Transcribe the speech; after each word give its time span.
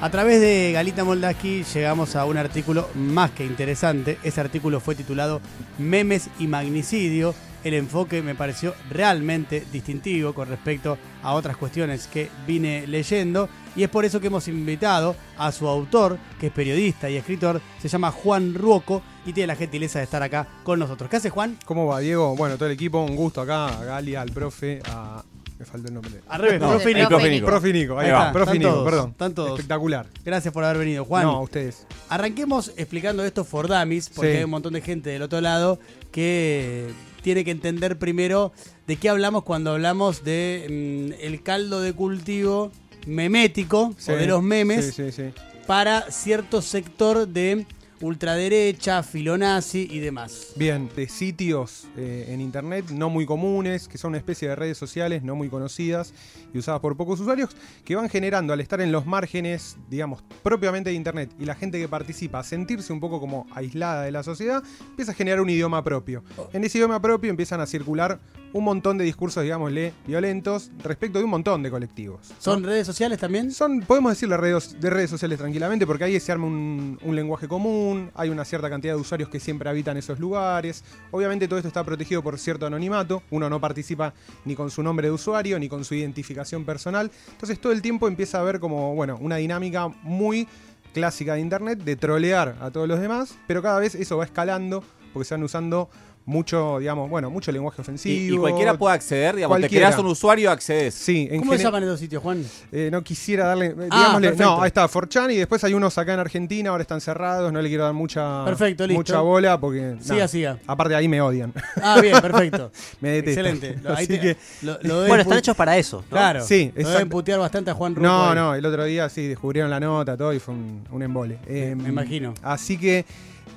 A 0.00 0.10
través 0.10 0.40
de 0.40 0.70
Galita 0.72 1.02
Moldaski 1.02 1.64
llegamos 1.64 2.14
a 2.14 2.24
un 2.24 2.36
artículo 2.36 2.88
más 2.94 3.32
que 3.32 3.44
interesante. 3.44 4.16
Ese 4.22 4.40
artículo 4.40 4.78
fue 4.78 4.94
titulado 4.94 5.40
Memes 5.76 6.30
y 6.38 6.46
Magnicidio. 6.46 7.34
El 7.64 7.74
enfoque 7.74 8.22
me 8.22 8.36
pareció 8.36 8.76
realmente 8.90 9.66
distintivo 9.72 10.34
con 10.34 10.48
respecto 10.48 10.96
a 11.20 11.34
otras 11.34 11.56
cuestiones 11.56 12.06
que 12.06 12.30
vine 12.46 12.86
leyendo 12.86 13.48
y 13.74 13.82
es 13.82 13.88
por 13.88 14.04
eso 14.04 14.20
que 14.20 14.28
hemos 14.28 14.46
invitado 14.46 15.16
a 15.36 15.50
su 15.50 15.66
autor, 15.66 16.16
que 16.38 16.46
es 16.46 16.52
periodista 16.52 17.10
y 17.10 17.16
escritor, 17.16 17.60
se 17.82 17.88
llama 17.88 18.12
Juan 18.12 18.54
Ruoco 18.54 19.02
y 19.26 19.32
tiene 19.32 19.48
la 19.48 19.56
gentileza 19.56 19.98
de 19.98 20.04
estar 20.04 20.22
acá 20.22 20.46
con 20.62 20.78
nosotros. 20.78 21.10
¿Qué 21.10 21.16
hace 21.16 21.30
Juan? 21.30 21.58
¿Cómo 21.64 21.86
va, 21.86 21.98
Diego? 21.98 22.36
Bueno, 22.36 22.54
todo 22.54 22.66
el 22.66 22.74
equipo, 22.74 23.02
un 23.02 23.16
gusto 23.16 23.40
acá, 23.40 23.66
a 23.66 23.84
Gali, 23.84 24.14
al 24.14 24.30
profe, 24.30 24.80
a... 24.88 25.24
Me 25.58 25.64
falta 25.64 25.88
el 25.88 25.94
nombre. 25.94 26.12
Al 26.28 26.40
revés, 26.40 26.60
No, 26.60 26.68
profe 26.70 26.90
el 26.90 26.96
Nico. 26.96 27.08
profe 27.08 27.30
Nico. 27.30 27.46
Profe 27.46 27.72
Nico, 27.72 27.98
ahí, 27.98 28.06
Ahí 28.06 28.12
va. 28.12 28.18
está, 28.20 28.32
Profe 28.32 28.44
están 28.52 28.58
Nico, 28.58 28.70
todos, 28.70 28.84
perdón. 28.84 29.10
están 29.10 29.34
todos. 29.34 29.50
Espectacular. 29.58 30.06
Gracias 30.24 30.54
por 30.54 30.64
haber 30.64 30.78
venido, 30.78 31.04
Juan. 31.04 31.24
No, 31.24 31.32
a 31.32 31.40
ustedes. 31.40 31.86
Arranquemos 32.08 32.72
explicando 32.76 33.24
esto 33.24 33.44
for 33.44 33.66
dummies, 33.66 34.08
porque 34.08 34.30
Sí. 34.32 34.36
hay 34.38 34.44
un 34.44 34.50
montón 34.50 34.72
de 34.74 34.80
gente 34.82 35.10
del 35.10 35.22
otro 35.22 35.40
lado 35.40 35.80
que 36.12 36.88
tiene 37.22 37.44
que 37.44 37.50
entender 37.50 37.98
primero 37.98 38.52
de 38.86 38.96
qué 38.96 39.08
hablamos 39.08 39.42
cuando 39.42 39.72
hablamos 39.72 40.22
de 40.24 41.12
mm, 41.18 41.24
el 41.24 41.42
caldo 41.42 41.80
de 41.80 41.92
cultivo 41.92 42.70
memético 43.06 43.94
Sí, 43.98 44.12
o 44.12 44.16
de 44.16 44.26
los 44.26 44.42
memes 44.42 44.94
Sí, 44.94 45.10
sí, 45.10 45.12
sí. 45.12 45.30
para 45.66 46.02
cierto 46.10 46.62
sector 46.62 47.26
de 47.26 47.66
ultraderecha, 48.00 49.02
filonazi 49.02 49.88
y 49.90 49.98
demás. 50.00 50.52
Bien, 50.56 50.88
de 50.94 51.08
sitios 51.08 51.86
eh, 51.96 52.26
en 52.28 52.40
internet 52.40 52.90
no 52.90 53.10
muy 53.10 53.26
comunes, 53.26 53.88
que 53.88 53.98
son 53.98 54.10
una 54.10 54.18
especie 54.18 54.48
de 54.48 54.56
redes 54.56 54.78
sociales 54.78 55.22
no 55.22 55.34
muy 55.34 55.48
conocidas 55.48 56.12
y 56.52 56.58
usadas 56.58 56.80
por 56.80 56.96
pocos 56.96 57.20
usuarios, 57.20 57.50
que 57.84 57.96
van 57.96 58.08
generando 58.08 58.52
al 58.52 58.60
estar 58.60 58.80
en 58.80 58.92
los 58.92 59.06
márgenes, 59.06 59.76
digamos, 59.88 60.22
propiamente 60.42 60.90
de 60.90 60.96
internet 60.96 61.30
y 61.38 61.44
la 61.44 61.54
gente 61.54 61.78
que 61.78 61.88
participa 61.88 62.40
a 62.40 62.44
sentirse 62.44 62.92
un 62.92 63.00
poco 63.00 63.20
como 63.20 63.46
aislada 63.52 64.02
de 64.02 64.12
la 64.12 64.22
sociedad, 64.22 64.62
empieza 64.90 65.12
a 65.12 65.14
generar 65.14 65.40
un 65.40 65.50
idioma 65.50 65.82
propio. 65.82 66.22
En 66.52 66.64
ese 66.64 66.78
idioma 66.78 67.00
propio 67.00 67.30
empiezan 67.30 67.60
a 67.60 67.66
circular 67.66 68.20
un 68.52 68.64
montón 68.64 68.98
de 68.98 69.04
discursos, 69.04 69.42
digámosle, 69.42 69.92
violentos 70.06 70.70
respecto 70.82 71.18
de 71.18 71.24
un 71.24 71.30
montón 71.30 71.62
de 71.62 71.70
colectivos. 71.70 72.20
¿no? 72.30 72.36
¿Son 72.38 72.62
redes 72.62 72.86
sociales 72.86 73.18
también? 73.18 73.52
Son, 73.52 73.80
podemos 73.80 74.12
decirle 74.12 74.36
redes, 74.36 74.80
de 74.80 74.90
redes 74.90 75.10
sociales 75.10 75.38
tranquilamente, 75.38 75.86
porque 75.86 76.04
ahí 76.04 76.18
se 76.20 76.32
arma 76.32 76.46
un, 76.46 76.98
un 77.02 77.16
lenguaje 77.16 77.46
común, 77.48 77.87
hay 78.14 78.28
una 78.28 78.44
cierta 78.44 78.68
cantidad 78.70 78.94
de 78.94 79.00
usuarios 79.00 79.28
que 79.28 79.40
siempre 79.40 79.68
habitan 79.68 79.96
esos 79.96 80.18
lugares. 80.18 80.84
Obviamente 81.10 81.48
todo 81.48 81.58
esto 81.58 81.68
está 81.68 81.84
protegido 81.84 82.22
por 82.22 82.38
cierto 82.38 82.66
anonimato, 82.66 83.22
uno 83.30 83.48
no 83.48 83.60
participa 83.60 84.14
ni 84.44 84.54
con 84.54 84.70
su 84.70 84.82
nombre 84.82 85.08
de 85.08 85.12
usuario, 85.12 85.58
ni 85.58 85.68
con 85.68 85.84
su 85.84 85.94
identificación 85.94 86.64
personal. 86.64 87.10
Entonces 87.30 87.60
todo 87.60 87.72
el 87.72 87.82
tiempo 87.82 88.08
empieza 88.08 88.38
a 88.38 88.40
haber 88.42 88.60
como, 88.60 88.94
bueno, 88.94 89.18
una 89.20 89.36
dinámica 89.36 89.88
muy 90.02 90.48
clásica 90.94 91.34
de 91.34 91.40
internet 91.40 91.78
de 91.80 91.96
trolear 91.96 92.56
a 92.60 92.70
todos 92.70 92.88
los 92.88 93.00
demás, 93.00 93.36
pero 93.46 93.62
cada 93.62 93.78
vez 93.78 93.94
eso 93.94 94.16
va 94.16 94.24
escalando, 94.24 94.82
porque 95.12 95.26
se 95.26 95.34
van 95.34 95.42
usando 95.42 95.88
mucho, 96.28 96.78
digamos, 96.78 97.08
bueno, 97.08 97.30
mucho 97.30 97.50
lenguaje 97.50 97.80
ofensivo. 97.80 98.34
y 98.36 98.38
cualquiera 98.38 98.74
puede 98.74 98.94
acceder, 98.94 99.34
digamos, 99.36 99.56
te 99.56 99.62
Cualquiera. 99.62 99.86
creas 99.88 100.00
un 100.00 100.06
usuario, 100.06 100.50
accedes. 100.50 100.94
Sí, 100.94 101.26
en 101.30 101.40
¿Cómo 101.40 101.56
se 101.56 101.62
llaman 101.62 101.82
esos 101.82 101.98
sitios, 101.98 102.22
Juan? 102.22 102.44
eh, 102.70 102.90
no 102.92 103.02
quisiera 103.02 103.46
darle. 103.46 103.66
eh, 103.68 103.88
Ah, 103.90 104.20
no, 104.38 104.60
ahí 104.62 104.68
está, 104.68 104.86
Forchan 104.88 105.30
y 105.30 105.36
después 105.36 105.64
hay 105.64 105.72
unos 105.74 105.96
acá 105.96 106.12
en 106.14 106.20
Argentina, 106.20 106.70
ahora 106.70 106.82
están 106.82 107.00
cerrados, 107.00 107.50
no 107.52 107.62
le 107.62 107.68
quiero 107.68 107.84
dar 107.84 107.94
mucha, 107.94 108.44
Perfecto, 108.44 108.86
listo. 108.86 108.98
mucha 109.00 109.20
bola 109.20 109.58
porque. 109.58 109.96
Siga, 110.00 110.14
nada, 110.16 110.28
siga. 110.28 110.58
Aparte 110.66 110.94
ahí 110.94 111.08
me 111.08 111.20
odian. 111.20 111.52
Ah, 111.82 111.98
bien, 112.00 112.20
perfecto. 112.20 112.70
me 113.00 113.08
detestan. 113.10 113.46
Excelente. 113.46 113.88
Así 113.92 114.06
te- 114.06 114.20
que- 114.20 114.36
lo- 114.62 114.78
lo 114.82 114.94
deben 114.96 115.08
Bueno, 115.08 115.22
están 115.22 115.38
hechos 115.38 115.56
para 115.56 115.76
eso. 115.78 116.02
¿no? 116.02 116.08
Claro. 116.10 116.44
Sí, 116.44 116.72
Lo 116.76 116.88
deben 116.90 117.08
putear 117.08 117.38
bastante 117.40 117.70
a 117.70 117.74
Juan 117.74 117.94
No, 117.98 118.28
ahí. 118.30 118.34
no, 118.34 118.54
el 118.54 118.66
otro 118.66 118.84
día 118.84 119.08
sí 119.08 119.26
descubrieron 119.26 119.70
la 119.70 119.80
nota, 119.80 120.16
todo 120.16 120.32
y 120.34 120.38
fue 120.40 120.54
un, 120.54 120.84
un 120.90 121.02
embole. 121.02 121.38
Eh, 121.46 121.74
me 121.74 121.88
imagino. 121.88 122.34
Así 122.42 122.76
que. 122.76 123.06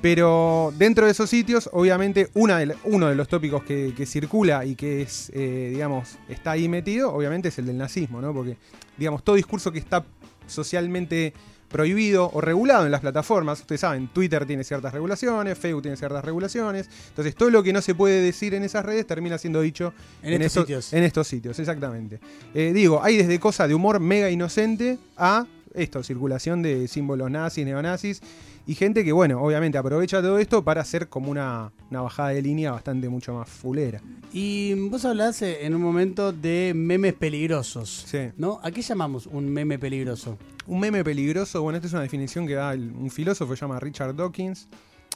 Pero 0.02 0.74
dentro 0.78 1.06
de 1.06 1.12
esos 1.12 1.30
sitios, 1.30 1.70
obviamente, 1.74 2.30
una 2.34 2.58
de 2.58 2.76
uno 2.86 3.08
de 3.08 3.16
los 3.16 3.28
tópicos 3.28 3.64
que, 3.64 3.94
que 3.96 4.06
circula 4.06 4.66
y 4.66 4.75
que 4.75 5.02
es, 5.03 5.31
eh, 5.34 5.70
digamos, 5.72 6.18
está 6.28 6.52
ahí 6.52 6.68
metido, 6.68 7.14
obviamente 7.14 7.50
es 7.50 7.59
el 7.59 7.68
del 7.68 7.78
nazismo, 7.78 8.20
¿no? 8.22 8.34
Porque, 8.34 8.58
digamos, 8.98 9.24
todo 9.24 9.36
discurso 9.36 9.72
que 9.72 9.80
está 9.80 10.03
socialmente 10.48 11.34
prohibido 11.70 12.30
o 12.34 12.42
regulado 12.42 12.86
en 12.86 12.92
las 12.92 13.00
plataformas, 13.00 13.62
ustedes 13.62 13.80
saben, 13.80 14.09
Twitter 14.09 14.46
tiene 14.46 14.66
ciertas 14.66 14.92
regulaciones, 14.94 15.58
Facebook 15.58 15.84
tiene 15.84 15.96
ciertas 15.96 16.25
regulaciones, 16.25 16.90
entonces 17.09 17.34
todo 17.34 17.50
lo 17.50 17.64
que 17.64 17.72
no 17.72 17.81
se 17.81 17.96
puede 17.96 18.22
decir 18.22 18.54
en 18.56 18.64
esas 18.64 18.84
redes 18.84 19.08
termina 19.08 19.38
siendo 19.38 19.62
dicho 19.62 19.94
En 20.22 20.34
estos 20.34 20.46
estos- 20.48 20.64
sitios. 20.66 20.94
En 20.94 21.04
estos 21.04 21.28
sitios, 21.28 21.59
exactamente. 21.59 22.20
Eh, 22.54 22.74
digo, 22.74 23.02
hay 23.02 23.16
desde 23.16 23.40
cosas 23.40 23.70
de 23.70 23.75
humor 23.75 24.02
mega 24.02 24.30
inocente 24.30 24.98
a 25.16 25.46
esto, 25.76 26.04
circulación 26.04 26.62
de 26.62 26.88
símbolos 26.88 27.30
nazis, 27.32 27.66
neonazis, 27.66 28.22
y 28.68 28.76
gente 28.76 29.04
que, 29.04 29.12
bueno, 29.12 29.42
obviamente 29.42 29.78
aprovecha 29.78 30.22
todo 30.22 30.38
esto 30.38 30.64
para 30.64 30.82
hacer 30.82 31.09
como 31.09 31.32
una, 31.32 31.72
una 31.90 32.02
bajada 32.02 32.30
de 32.30 32.42
línea 32.42 32.72
bastante 32.72 33.09
mucho 33.09 33.34
más 33.34 33.50
fulera. 33.50 34.02
Y 34.31 34.74
vos 34.90 35.04
hablás 35.06 35.42
eh, 35.42 35.66
en 35.66 35.74
un 35.74 35.81
momento 35.81 36.31
de 36.31 36.74
memes 36.76 37.14
peligrosos. 37.16 38.06
Sí. 38.08 38.30
¿No? 38.38 38.60
¿A 38.62 38.72
qué 38.72 38.81
llamamos 38.81 39.26
un 39.28 39.50
meme 39.50 39.80
peligroso? 39.80 40.38
Un 40.68 40.80
meme 40.80 41.04
peligroso, 41.04 41.62
bueno, 41.64 41.78
esta 41.78 41.88
es 41.88 41.94
una 41.94 42.04
definición 42.04 42.46
que 42.46 42.54
da 42.54 42.74
el- 42.74 42.92
un 42.92 43.10
filósofo, 43.10 43.56
se 43.56 43.62
llama 43.62 43.80
Richard 43.80 44.16
Dawkins. 44.16 44.68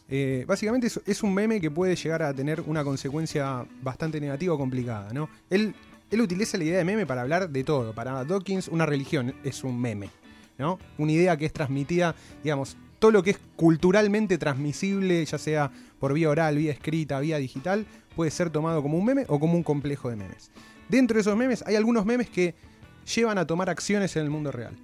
Eh, 0.10 0.44
básicamente 0.48 0.88
es, 0.88 1.00
es 1.06 1.24
un 1.24 1.34
meme 1.34 1.60
que 1.62 1.72
puede 1.72 1.96
llegar 1.96 2.24
a 2.24 2.34
tener 2.34 2.62
una 2.62 2.84
consecuencia 2.84 3.66
bastante 3.82 4.20
negativa 4.20 4.54
o 4.54 4.58
complicada, 4.58 5.12
¿no? 5.14 5.30
Él, 5.50 5.74
él 6.12 6.22
utiliza 6.22 6.58
la 6.58 6.64
idea 6.64 6.78
de 6.78 6.84
meme 6.86 7.06
para 7.06 7.22
hablar 7.22 7.50
de 7.50 7.64
todo. 7.64 7.94
Para 7.94 8.24
Dawkins, 8.24 8.68
una 8.68 8.86
religión 8.86 9.34
es 9.44 9.64
un 9.64 9.80
meme, 9.80 10.10
¿no? 10.58 10.80
Una 10.98 11.12
idea 11.12 11.38
que 11.38 11.46
es 11.46 11.54
transmitida, 11.54 12.16
digamos, 12.44 12.78
todo 13.00 13.12
lo 13.12 13.24
que 13.24 13.32
es 13.32 13.40
culturalmente 13.56 14.38
transmisible, 14.38 15.24
ya 15.26 15.38
sea 15.38 15.72
por 16.00 16.14
vía 16.14 16.30
oral, 16.30 16.58
vía 16.58 16.72
escrita, 16.72 17.20
vía 17.20 17.38
digital, 17.38 17.86
puede 18.16 18.32
ser 18.32 18.50
tomado 18.50 18.82
como 18.82 18.98
un 18.98 19.06
meme 19.06 19.26
o 19.28 19.40
como 19.40 19.56
un 19.56 19.64
complejo 19.64 20.10
de 20.10 20.16
memes. 20.16 20.52
Dentro 20.90 21.16
de 21.16 21.22
esos 21.22 21.36
memes 21.36 21.64
hay 21.66 21.76
algunos 21.76 22.06
memes 22.06 22.30
que 22.30 22.56
llevan 23.16 23.38
a 23.38 23.46
tomar 23.46 23.70
acciones 23.70 24.16
en 24.16 24.24
el 24.24 24.30
mundo 24.30 24.52
real. 24.52 24.76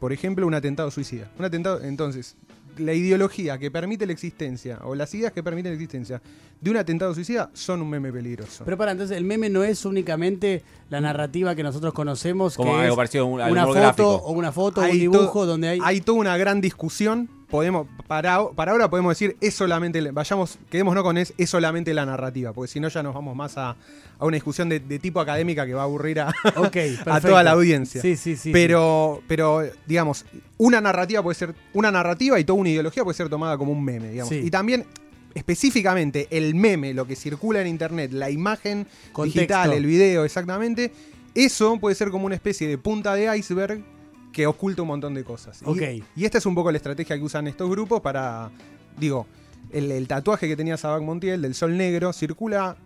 Por 0.00 0.12
ejemplo, 0.12 0.46
un 0.46 0.54
atentado 0.54 0.90
suicida. 0.90 1.30
Un 1.38 1.44
atentado, 1.44 1.82
entonces, 1.82 2.36
la 2.78 2.94
ideología 2.94 3.58
que 3.58 3.70
permite 3.70 4.06
la 4.06 4.12
existencia 4.12 4.78
o 4.84 4.94
las 4.94 5.12
ideas 5.14 5.32
que 5.32 5.42
permiten 5.42 5.72
la 5.72 5.74
existencia 5.74 6.20
de 6.60 6.70
un 6.70 6.76
atentado 6.76 7.14
suicida 7.14 7.50
son 7.54 7.82
un 7.82 7.90
meme 7.90 8.12
peligroso. 8.12 8.64
Pero 8.64 8.76
para, 8.76 8.92
entonces, 8.92 9.16
el 9.16 9.24
meme 9.24 9.48
no 9.50 9.62
es 9.64 9.84
únicamente 9.84 10.62
la 10.90 11.00
narrativa 11.00 11.54
que 11.54 11.62
nosotros 11.62 11.92
conocemos, 11.92 12.56
Como 12.56 12.72
que 12.72 12.80
algo 12.82 12.92
es 12.94 12.96
parecido 12.96 13.24
a 13.24 13.26
un- 13.26 13.40
al 13.40 13.52
una 13.52 13.62
foto 13.66 13.74
gráfico. 13.80 14.14
o 14.16 14.32
una 14.32 14.52
foto, 14.52 14.80
Hay 14.80 14.92
un 15.06 15.12
dibujo 15.12 15.46
donde 15.46 15.68
hay... 15.68 15.80
Hay 15.84 16.00
toda 16.00 16.18
una 16.18 16.36
gran 16.36 16.60
discusión. 16.60 17.28
Podemos, 17.50 17.86
para, 18.06 18.46
para 18.50 18.72
ahora 18.72 18.90
podemos 18.90 19.10
decir, 19.12 19.36
es 19.40 19.54
solamente, 19.54 20.02
la- 20.02 20.12
vayamos, 20.12 20.58
quedémonos 20.70 21.02
con 21.02 21.16
es, 21.16 21.32
es 21.38 21.48
solamente 21.48 21.94
la 21.94 22.04
narrativa, 22.04 22.52
porque 22.52 22.70
si 22.70 22.78
no 22.78 22.88
ya 22.88 23.02
nos 23.02 23.14
vamos 23.14 23.34
más 23.34 23.56
a, 23.56 23.70
a 24.18 24.24
una 24.26 24.34
discusión 24.34 24.68
de, 24.68 24.80
de 24.80 24.98
tipo 24.98 25.18
académica 25.18 25.64
que 25.64 25.72
va 25.72 25.80
a 25.80 25.84
aburrir 25.84 26.20
a, 26.20 26.28
a 27.06 27.20
toda 27.22 27.42
la 27.42 27.52
audiencia. 27.52 28.02
Sí, 28.02 28.16
sí, 28.16 28.36
sí. 28.36 28.52
pero, 28.52 29.22
pero, 29.26 29.62
digamos, 29.86 30.26
una 30.58 30.80
narrativa 30.82 31.22
puede 31.22 31.36
ser, 31.36 31.54
una 31.72 31.90
narrativa 31.90 32.38
y 32.38 32.44
toda 32.44 32.58
una 32.58 32.68
ideología 32.68 33.02
puede 33.02 33.16
ser 33.16 33.30
tomada 33.30 33.56
como 33.56 33.72
un 33.72 33.82
meme, 33.82 34.10
digamos. 34.10 34.28
Sí. 34.28 34.42
Y 34.44 34.50
también, 34.50 34.84
específicamente, 35.34 36.28
el 36.30 36.54
meme, 36.54 36.92
lo 36.92 37.06
que 37.06 37.16
circula 37.16 37.62
en 37.62 37.68
internet, 37.68 38.12
la 38.12 38.28
imagen 38.30 38.86
Contexto. 39.12 39.40
digital, 39.40 39.72
el 39.72 39.86
video, 39.86 40.24
exactamente, 40.26 40.92
eso 41.34 41.78
puede 41.80 41.94
ser 41.94 42.10
como 42.10 42.26
una 42.26 42.34
especie 42.34 42.68
de 42.68 42.76
punta 42.76 43.14
de 43.14 43.34
iceberg 43.38 43.80
que 44.38 44.46
oculta 44.46 44.82
un 44.82 44.88
montón 44.88 45.14
de 45.14 45.24
cosas. 45.24 45.60
Y- 45.62 45.64
Ok. 45.68 45.82
Y, 46.14 46.24
esta 46.24 46.38
es 46.38 46.46
un 46.46 46.54
poco 46.54 46.70
la 46.70 46.76
estrategia 46.76 47.16
que 47.18 47.24
usan 47.24 47.48
estos 47.48 47.68
grupos 47.68 48.00
para, 48.00 48.52
digo, 48.96 49.26
el, 49.72 49.90
el 49.90 50.06
tatuaje 50.06 50.46
que 50.46 50.54
tenía 50.54 50.76
Sabac 50.76 51.02
Montiel 51.02 51.42
del 51.42 51.56
sol 51.56 51.76
negro 51.76 52.12
circula 52.12 52.76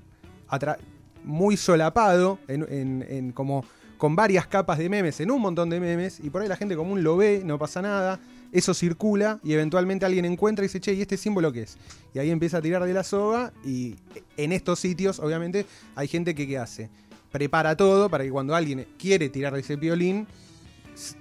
muy 1.24 1.58
solapado, 1.58 2.38
en, 2.48 2.62
en- 2.70 3.04
en 3.06 3.32
como 3.32 3.66
con 3.98 4.16
varias 4.16 4.46
capas 4.46 4.78
de 4.78 4.88
memes, 4.88 5.20
en 5.20 5.30
un 5.30 5.42
montón 5.42 5.68
de 5.68 5.78
memes, 5.78 6.20
y 6.20 6.30
por 6.30 6.40
ahí 6.40 6.48
la 6.48 6.56
gente 6.56 6.74
común 6.74 7.02
lo 7.04 7.18
ve, 7.18 7.42
no 7.44 7.58
pasa 7.58 7.82
nada, 7.82 8.18
eso 8.50 8.72
circula 8.72 9.38
y 9.44 9.52
eventualmente 9.52 10.06
alguien 10.06 10.24
encuentra 10.24 10.64
y 10.64 10.68
dice, 10.68 10.80
che, 10.80 10.94
¿y 10.94 11.02
este 11.02 11.18
símbolo 11.18 11.52
qué 11.52 11.62
es? 11.64 11.76
Y 12.14 12.18
ahí 12.18 12.30
empieza 12.30 12.58
a 12.58 12.62
tirar 12.62 12.82
de 12.82 12.94
la 12.94 13.04
soga 13.04 13.52
y 13.62 13.96
en 14.38 14.52
estos 14.52 14.78
sitios, 14.80 15.18
obviamente, 15.20 15.66
hay 15.96 16.08
gente 16.08 16.34
que 16.34 16.46
¿qué 16.48 16.56
hace? 16.56 16.88
Prepara 17.30 17.76
todo 17.76 18.08
para 18.08 18.24
que 18.24 18.30
cuando 18.30 18.54
alguien 18.54 18.86
quiere 18.98 19.28
tirar 19.28 19.52
de 19.52 19.60
ese 19.60 19.76
violín, 19.76 20.26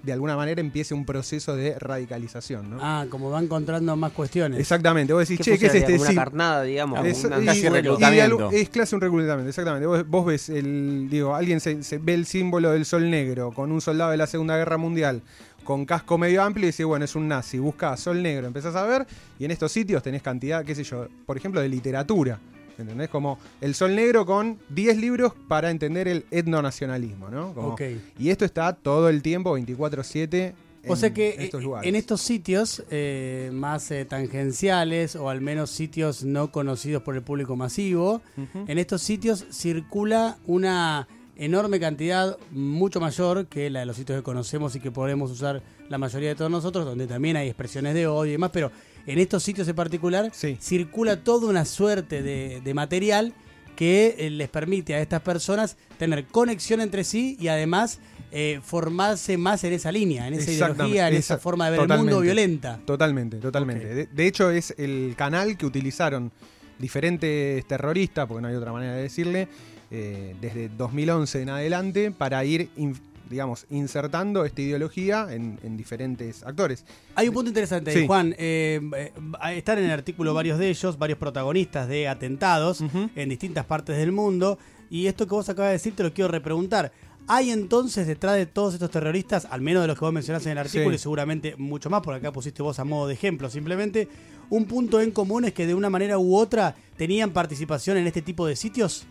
de 0.03 0.11
alguna 0.13 0.35
manera 0.35 0.59
empiece 0.61 0.93
un 0.93 1.05
proceso 1.05 1.55
de 1.55 1.77
radicalización, 1.79 2.69
¿no? 2.69 2.77
Ah, 2.81 3.05
como 3.09 3.29
va 3.29 3.41
encontrando 3.41 3.95
más 3.95 4.11
cuestiones. 4.11 4.59
Exactamente, 4.59 5.13
vos 5.13 5.27
decís, 5.27 5.37
¿Qué 5.45 5.51
che, 5.53 5.57
¿qué 5.59 5.67
es 5.67 5.75
este 5.75 5.95
una 5.95 6.09
sí- 6.09 6.15
carnada, 6.15 6.63
digamos. 6.63 7.05
es, 7.05 7.23
una- 7.23 7.39
y- 7.41 7.45
casi 7.45 7.59
y 7.59 7.63
de 7.63 7.69
reclutamiento. 7.69 8.49
es 8.51 8.69
clase 8.69 8.95
un 8.95 9.01
reclutamiento, 9.01 9.49
exactamente. 9.49 9.87
Vos, 9.87 10.07
vos 10.07 10.25
ves 10.25 10.49
el, 10.49 11.07
digo, 11.09 11.33
alguien 11.35 11.59
se, 11.59 11.83
se 11.83 11.97
ve 11.97 12.13
el 12.13 12.25
símbolo 12.25 12.71
del 12.71 12.85
sol 12.85 13.09
negro 13.09 13.51
con 13.51 13.71
un 13.71 13.81
soldado 13.81 14.11
de 14.11 14.17
la 14.17 14.27
Segunda 14.27 14.57
Guerra 14.57 14.77
Mundial 14.77 15.21
con 15.63 15.85
casco 15.85 16.17
medio 16.17 16.41
amplio 16.43 16.65
y 16.65 16.67
dice, 16.69 16.83
bueno, 16.83 17.05
es 17.05 17.15
un 17.15 17.27
nazi. 17.27 17.59
Buscás 17.59 17.99
sol 17.99 18.21
negro, 18.23 18.47
empezás 18.47 18.75
a 18.75 18.83
ver 18.85 19.05
y 19.39 19.45
en 19.45 19.51
estos 19.51 19.71
sitios 19.71 20.01
tenés 20.01 20.21
cantidad, 20.23 20.65
qué 20.65 20.73
sé 20.75 20.83
yo, 20.83 21.07
por 21.25 21.37
ejemplo, 21.37 21.61
de 21.61 21.69
literatura. 21.69 22.39
¿Entendés? 22.81 23.09
Como 23.09 23.39
el 23.61 23.73
sol 23.75 23.95
negro 23.95 24.25
con 24.25 24.57
10 24.69 24.97
libros 24.97 25.33
para 25.47 25.69
entender 25.71 26.07
el 26.07 26.25
etnonacionalismo, 26.31 27.29
¿no? 27.29 27.53
Como- 27.53 27.69
Ok. 27.69 27.81
Y 28.19 28.29
esto 28.29 28.45
está 28.45 28.73
todo 28.73 29.09
el 29.09 29.21
tiempo, 29.21 29.57
24-7, 29.57 30.53
O 30.87 30.95
sea 30.95 31.13
que 31.13 31.35
en 31.35 31.41
estos 31.41 31.61
eh, 31.61 31.63
lugares. 31.63 31.87
en 31.89 31.95
estos 31.95 32.21
sitios 32.21 32.83
eh, 32.89 33.49
más 33.53 33.91
eh, 33.91 34.03
tangenciales 34.05 35.15
o 35.15 35.29
al 35.29 35.39
menos 35.41 35.69
sitios 35.69 36.23
no 36.23 36.51
conocidos 36.51 37.03
por 37.03 37.15
el 37.15 37.21
público 37.21 37.55
masivo, 37.55 38.21
en 38.67 38.77
estos 38.79 39.01
sitios 39.03 39.45
circula 39.51 40.37
una 40.47 41.07
enorme 41.37 41.79
cantidad, 41.79 42.37
mucho 42.51 42.99
mayor 42.99 43.47
que 43.47 43.69
la 43.69 43.79
de 43.81 43.85
los 43.87 43.95
sitios 43.95 44.17
que 44.19 44.23
conocemos 44.23 44.75
y 44.75 44.79
que 44.79 44.91
podemos 44.91 45.31
usar 45.31 45.61
la 45.89 45.97
mayoría 45.97 46.29
de 46.29 46.35
todos 46.35 46.51
nosotros, 46.51 46.85
donde 46.85 47.07
también 47.07 47.35
hay 47.35 47.47
expresiones 47.47 47.93
de 47.93 48.05
odio 48.07 48.29
y 48.29 48.31
demás, 48.33 48.51
pero 48.53 48.71
en 49.05 49.19
estos 49.19 49.43
sitios 49.43 49.67
en 49.67 49.75
particular 49.75 50.29
Sí. 50.33 50.57
circula 50.59 51.23
toda 51.23 51.47
una 51.49 51.65
suerte 51.65 52.21
de, 52.21 52.61
de 52.61 52.73
material 52.73 53.33
que 53.75 54.15
eh, 54.19 54.29
les 54.29 54.49
permite 54.49 54.93
a 54.95 55.01
estas 55.01 55.21
personas 55.21 55.77
tener 55.97 56.25
conexión 56.25 56.81
entre 56.81 57.03
sí 57.03 57.37
y 57.39 57.47
además 57.47 57.99
eh, 58.31 58.59
formarse 58.63 59.37
más 59.37 59.63
en 59.63 59.73
esa 59.73 59.91
línea, 59.91 60.27
en 60.27 60.35
esa 60.35 60.51
ideología, 60.51 61.07
en 61.09 61.15
esa 61.15 61.37
forma 61.37 61.65
de 61.69 61.77
ver 61.79 61.91
el 61.91 61.97
mundo 61.97 62.21
violenta. 62.21 62.79
Totalmente, 62.85 63.37
totalmente. 63.37 63.85
De, 63.93 64.05
de 64.05 64.27
hecho, 64.27 64.49
es 64.51 64.73
el 64.77 65.15
canal 65.17 65.57
que 65.57 65.65
utilizaron 65.65 66.31
diferentes 66.79 67.65
terroristas, 67.67 68.27
porque 68.27 68.41
no 68.41 68.47
hay 68.47 68.55
otra 68.55 68.71
manera 68.71 68.93
de 68.95 69.01
decirle, 69.03 69.47
eh, 69.89 70.35
desde 70.41 70.69
2011 70.69 71.41
en 71.41 71.49
adelante, 71.49 72.11
para 72.11 72.43
ir, 72.45 72.69
in- 72.75 72.95
digamos, 73.31 73.65
insertando 73.71 74.45
esta 74.45 74.61
ideología 74.61 75.27
en, 75.31 75.59
en 75.63 75.75
diferentes 75.77 76.43
actores. 76.43 76.85
Hay 77.15 77.27
un 77.29 77.33
punto 77.33 77.49
interesante, 77.49 77.91
Sí. 77.93 78.05
Juan. 78.05 78.35
eh, 78.37 78.79
eh, 78.95 79.11
están 79.55 79.79
en 79.79 79.85
el 79.85 79.91
artículo 79.91 80.33
varios 80.35 80.59
de 80.59 80.69
ellos, 80.69 80.99
varios 80.99 81.17
protagonistas 81.17 81.87
de 81.87 82.07
atentados 82.07 82.83
en 83.15 83.29
distintas 83.29 83.65
partes 83.65 83.97
del 83.97 84.11
mundo. 84.11 84.59
Y 84.89 85.07
esto 85.07 85.25
que 85.25 85.31
vos 85.33 85.47
acabas 85.49 85.69
de 85.69 85.73
decir 85.73 85.95
te 85.95 86.03
lo 86.03 86.13
quiero 86.13 86.29
repreguntar. 86.29 86.91
¿Hay 87.27 87.51
entonces 87.51 88.07
detrás 88.07 88.35
de 88.35 88.45
todos 88.45 88.73
estos 88.73 88.91
terroristas, 88.91 89.47
al 89.49 89.61
menos 89.61 89.83
de 89.83 89.87
los 89.87 89.97
que 89.97 90.03
vos 90.03 90.13
mencionaste 90.13 90.49
en 90.49 90.53
el 90.53 90.57
artículo 90.57 90.89
Sí. 90.89 90.95
y 90.95 90.99
seguramente 90.99 91.55
mucho 91.55 91.89
más, 91.89 92.01
porque 92.01 92.17
acá 92.17 92.31
pusiste 92.33 92.61
vos 92.61 92.77
a 92.79 92.83
modo 92.83 93.07
de 93.07 93.13
ejemplo, 93.13 93.49
simplemente 93.49 94.07
un 94.49 94.65
punto 94.65 94.99
en 94.99 95.11
común 95.11 95.45
es 95.45 95.53
que 95.53 95.65
de 95.65 95.73
una 95.75 95.89
manera 95.89 96.17
u 96.17 96.35
otra 96.35 96.75
tenían 96.97 97.31
participación 97.31 97.95
en 97.97 98.07
este 98.07 98.21
tipo 98.21 98.45
de 98.47 98.55
sitios? 98.57 99.05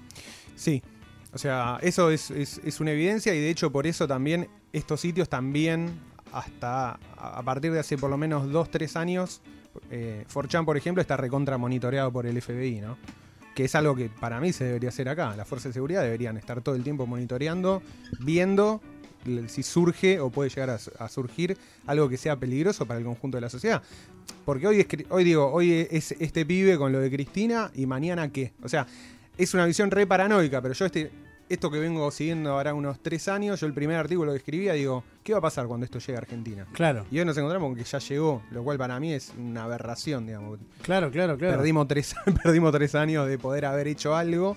Sí, 0.56 0.82
o 1.32 1.38
sea, 1.38 1.78
eso 1.82 2.10
es, 2.10 2.30
es- 2.30 2.60
es 2.64 2.80
una 2.80 2.92
evidencia 2.92 3.34
y 3.34 3.40
de 3.40 3.50
hecho 3.50 3.70
por 3.70 3.86
eso 3.86 4.06
también 4.08 4.48
estos 4.72 5.00
sitios 5.00 5.28
también 5.28 5.90
hasta 6.32 6.98
a 7.16 7.42
partir 7.42 7.72
de 7.72 7.80
hace 7.80 7.98
por 7.98 8.10
lo 8.10 8.16
menos 8.16 8.50
2, 8.50 8.70
3 8.70 8.96
años, 8.96 9.40
eh, 9.90 10.24
4chan 10.32 10.64
por 10.64 10.76
ejemplo 10.76 11.00
está 11.00 11.16
recontra 11.16 11.58
monitoreado 11.58 12.12
por 12.12 12.26
el 12.26 12.40
FBI, 12.40 12.80
¿no? 12.80 12.96
Que 13.54 13.64
es 13.64 13.74
algo 13.74 13.96
que 13.96 14.08
para 14.08 14.40
mí 14.40 14.52
se 14.52 14.64
debería 14.64 14.90
hacer 14.90 15.08
acá. 15.08 15.34
Las 15.36 15.48
fuerzas 15.48 15.70
de 15.70 15.74
seguridad 15.74 16.02
deberían 16.02 16.36
estar 16.36 16.60
todo 16.62 16.76
el 16.76 16.84
tiempo 16.84 17.06
monitoreando, 17.06 17.82
viendo 18.20 18.80
si 19.48 19.62
surge 19.62 20.18
o 20.20 20.30
puede 20.30 20.48
llegar 20.50 20.70
a, 20.70 20.78
su- 20.78 20.92
a 20.98 21.08
surgir 21.08 21.58
algo 21.86 22.08
que 22.08 22.16
sea 22.16 22.36
peligroso 22.36 22.86
para 22.86 22.98
el 22.98 23.04
conjunto 23.04 23.36
de 23.36 23.42
la 23.42 23.50
sociedad. 23.50 23.82
Porque 24.46 24.66
hoy, 24.68 24.80
es, 24.80 24.86
hoy 25.10 25.24
digo, 25.24 25.50
hoy 25.52 25.86
es 25.90 26.12
este 26.12 26.46
pibe 26.46 26.78
con 26.78 26.92
lo 26.92 27.00
de 27.00 27.10
Cristina 27.10 27.70
y 27.74 27.84
mañana 27.86 28.30
qué. 28.32 28.52
O 28.62 28.68
sea, 28.68 28.86
es 29.42 29.54
una 29.54 29.66
visión 29.66 29.90
re 29.90 30.06
paranoica, 30.06 30.60
pero 30.60 30.74
yo 30.74 30.86
este, 30.86 31.10
esto 31.48 31.70
que 31.70 31.80
vengo 31.80 32.10
siguiendo 32.10 32.52
ahora 32.52 32.74
unos 32.74 33.00
tres 33.00 33.26
años, 33.28 33.60
yo 33.60 33.66
el 33.66 33.74
primer 33.74 33.96
artículo 33.96 34.32
que 34.32 34.38
escribía 34.38 34.74
digo, 34.74 35.02
¿qué 35.24 35.32
va 35.32 35.38
a 35.38 35.42
pasar 35.42 35.66
cuando 35.66 35.84
esto 35.84 35.98
llegue 35.98 36.14
a 36.14 36.18
Argentina? 36.18 36.66
Claro, 36.72 37.06
Y 37.10 37.18
hoy 37.18 37.24
nos 37.24 37.36
encontramos 37.36 37.68
con 37.70 37.76
que 37.76 37.84
ya 37.84 37.98
llegó, 37.98 38.42
lo 38.50 38.62
cual 38.62 38.78
para 38.78 39.00
mí 39.00 39.12
es 39.12 39.32
una 39.36 39.64
aberración, 39.64 40.26
digamos. 40.26 40.60
claro, 40.82 41.10
claro, 41.10 41.36
claro. 41.36 41.56
Perdimos, 41.56 41.88
tres, 41.88 42.14
perdimos 42.42 42.72
tres 42.72 42.94
años 42.94 43.26
de 43.26 43.38
poder 43.38 43.64
haber 43.64 43.88
hecho 43.88 44.14
algo 44.14 44.56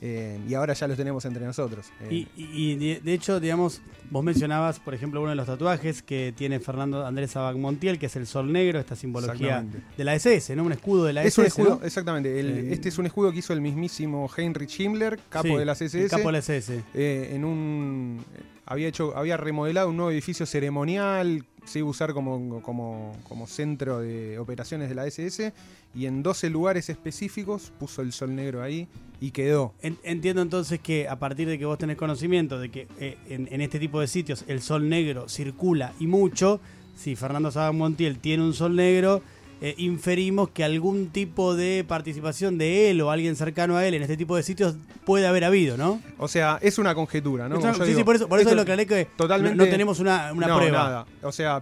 eh, 0.00 0.38
y 0.48 0.54
ahora 0.54 0.74
ya 0.74 0.86
los 0.88 0.96
tenemos 0.96 1.24
entre 1.24 1.44
nosotros. 1.44 1.86
Eh, 2.02 2.26
Y, 2.36 2.42
y- 2.42 2.72
y 2.72 2.98
de, 3.00 3.12
hecho, 3.14 3.40
digamos, 3.40 3.80
vos 4.10 4.22
mencionabas, 4.24 4.78
por 4.80 4.94
ejemplo, 4.94 5.20
uno 5.20 5.30
de 5.30 5.36
los 5.36 5.46
tatuajes 5.46 6.02
que 6.02 6.32
tiene 6.36 6.60
Fernando 6.60 7.06
Andrés 7.06 7.32
Sabac 7.32 7.56
Montiel, 7.56 7.98
que 7.98 8.06
es 8.06 8.16
el 8.16 8.26
sol 8.26 8.52
negro, 8.52 8.78
esta 8.78 8.96
simbología 8.96 9.64
de 9.96 10.04
la 10.04 10.14
SS, 10.14 10.54
¿no? 10.56 10.64
Un 10.64 10.72
escudo 10.72 11.04
de 11.04 11.12
la 11.12 11.24
es 11.24 11.36
un 11.38 11.44
SS. 11.46 11.60
escudo, 11.62 11.78
¿no? 11.80 11.86
exactamente. 11.86 12.38
el- 12.40 12.58
Eh, 12.58 12.72
este 12.72 12.88
es 12.88 12.98
un 12.98 13.06
escudo 13.06 13.32
que 13.32 13.38
hizo 13.38 13.52
el 13.52 13.60
mismísimo 13.60 14.28
Heinrich 14.36 14.78
Himmler, 14.80 15.18
capo 15.28 15.48
Sí, 15.48 15.54
de 15.56 15.64
las 15.64 15.80
SS. 15.82 16.08
capo 16.08 16.28
de 16.28 16.32
la 16.32 16.38
SS. 16.38 16.82
en 16.94 17.44
un 17.44 18.24
había 18.66 18.88
hecho 18.88 19.16
había 19.16 19.36
remodelado 19.38 19.88
un 19.88 19.96
nuevo 19.96 20.10
edificio 20.10 20.44
ceremonial 20.46 21.44
se 21.68 21.78
iba 21.80 21.88
a 21.88 21.90
usar 21.90 22.14
como, 22.14 22.62
como, 22.62 23.14
como 23.28 23.46
centro 23.46 24.00
de 24.00 24.38
operaciones 24.38 24.88
de 24.88 24.94
la 24.94 25.06
SS 25.06 25.52
y 25.94 26.06
en 26.06 26.22
12 26.22 26.50
lugares 26.50 26.88
específicos 26.88 27.72
puso 27.78 28.02
el 28.02 28.12
sol 28.12 28.34
negro 28.34 28.62
ahí 28.62 28.88
y 29.20 29.30
quedó. 29.32 29.74
En- 29.82 29.98
Entiendo 30.02 30.42
entonces 30.42 30.80
que 30.80 31.08
a 31.08 31.18
partir 31.18 31.48
de 31.48 31.58
que 31.58 31.64
vos 31.66 31.78
tenés 31.78 31.96
conocimiento 31.96 32.58
de 32.58 32.70
que 32.70 32.88
eh, 32.98 33.16
en, 33.28 33.48
en 33.52 33.60
este 33.60 33.78
tipo 33.78 34.00
de 34.00 34.06
sitios 34.06 34.44
el 34.48 34.60
sol 34.62 34.88
negro 34.88 35.28
circula 35.28 35.92
y 36.00 36.06
mucho, 36.06 36.60
si 36.96 37.14
Fernando 37.16 37.50
Sabac 37.50 37.74
Montiel 37.74 38.18
tiene 38.18 38.42
un 38.42 38.54
sol 38.54 38.74
negro, 38.74 39.22
eh, 39.60 39.74
inferimos 39.78 40.50
que 40.50 40.62
algún 40.64 41.08
tipo 41.10 41.54
de 41.56 41.84
participación 41.86 42.58
de 42.58 42.90
él 42.90 43.00
o 43.00 43.10
alguien 43.10 43.34
cercano 43.36 43.76
a 43.76 43.86
él 43.86 43.94
en 43.94 44.02
este 44.02 44.16
tipo 44.16 44.36
de 44.36 44.42
sitios 44.42 44.76
puede 45.04 45.26
haber 45.26 45.44
habido, 45.44 45.76
¿no? 45.76 46.00
o 46.18 46.28
sea 46.28 46.58
es 46.62 46.78
una 46.78 46.94
conjetura 46.94 47.48
no 47.48 47.56
Esto- 47.58 47.84
sí, 47.84 47.94
sí, 47.94 48.04
por 48.04 48.14
eso, 48.16 48.28
por 48.28 48.38
eso 48.38 48.48
esto- 48.50 48.56
lo 48.56 48.62
aclaré 48.62 48.86
que 48.86 49.06
totalmente- 49.16 49.56
no, 49.56 49.64
no 49.64 49.70
tenemos 49.70 49.98
una, 50.00 50.32
una 50.32 50.46
no, 50.46 50.56
prueba. 50.58 50.78
nada. 50.84 51.06
O 51.22 51.32
sea, 51.32 51.60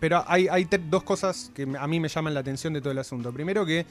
pero 0.00 0.24
hay, 0.26 0.48
dos 0.88 1.02
cosas 1.02 1.50
que 1.54 1.66
a 1.78 1.86
mí 1.86 2.00
me 2.00 2.08
llaman 2.08 2.34
la 2.34 2.40
atención 2.40 2.72
de 2.72 2.80
todo 2.80 2.90
el 2.92 2.98
asunto. 2.98 3.32
Primero 3.32 3.64
que 3.66 3.84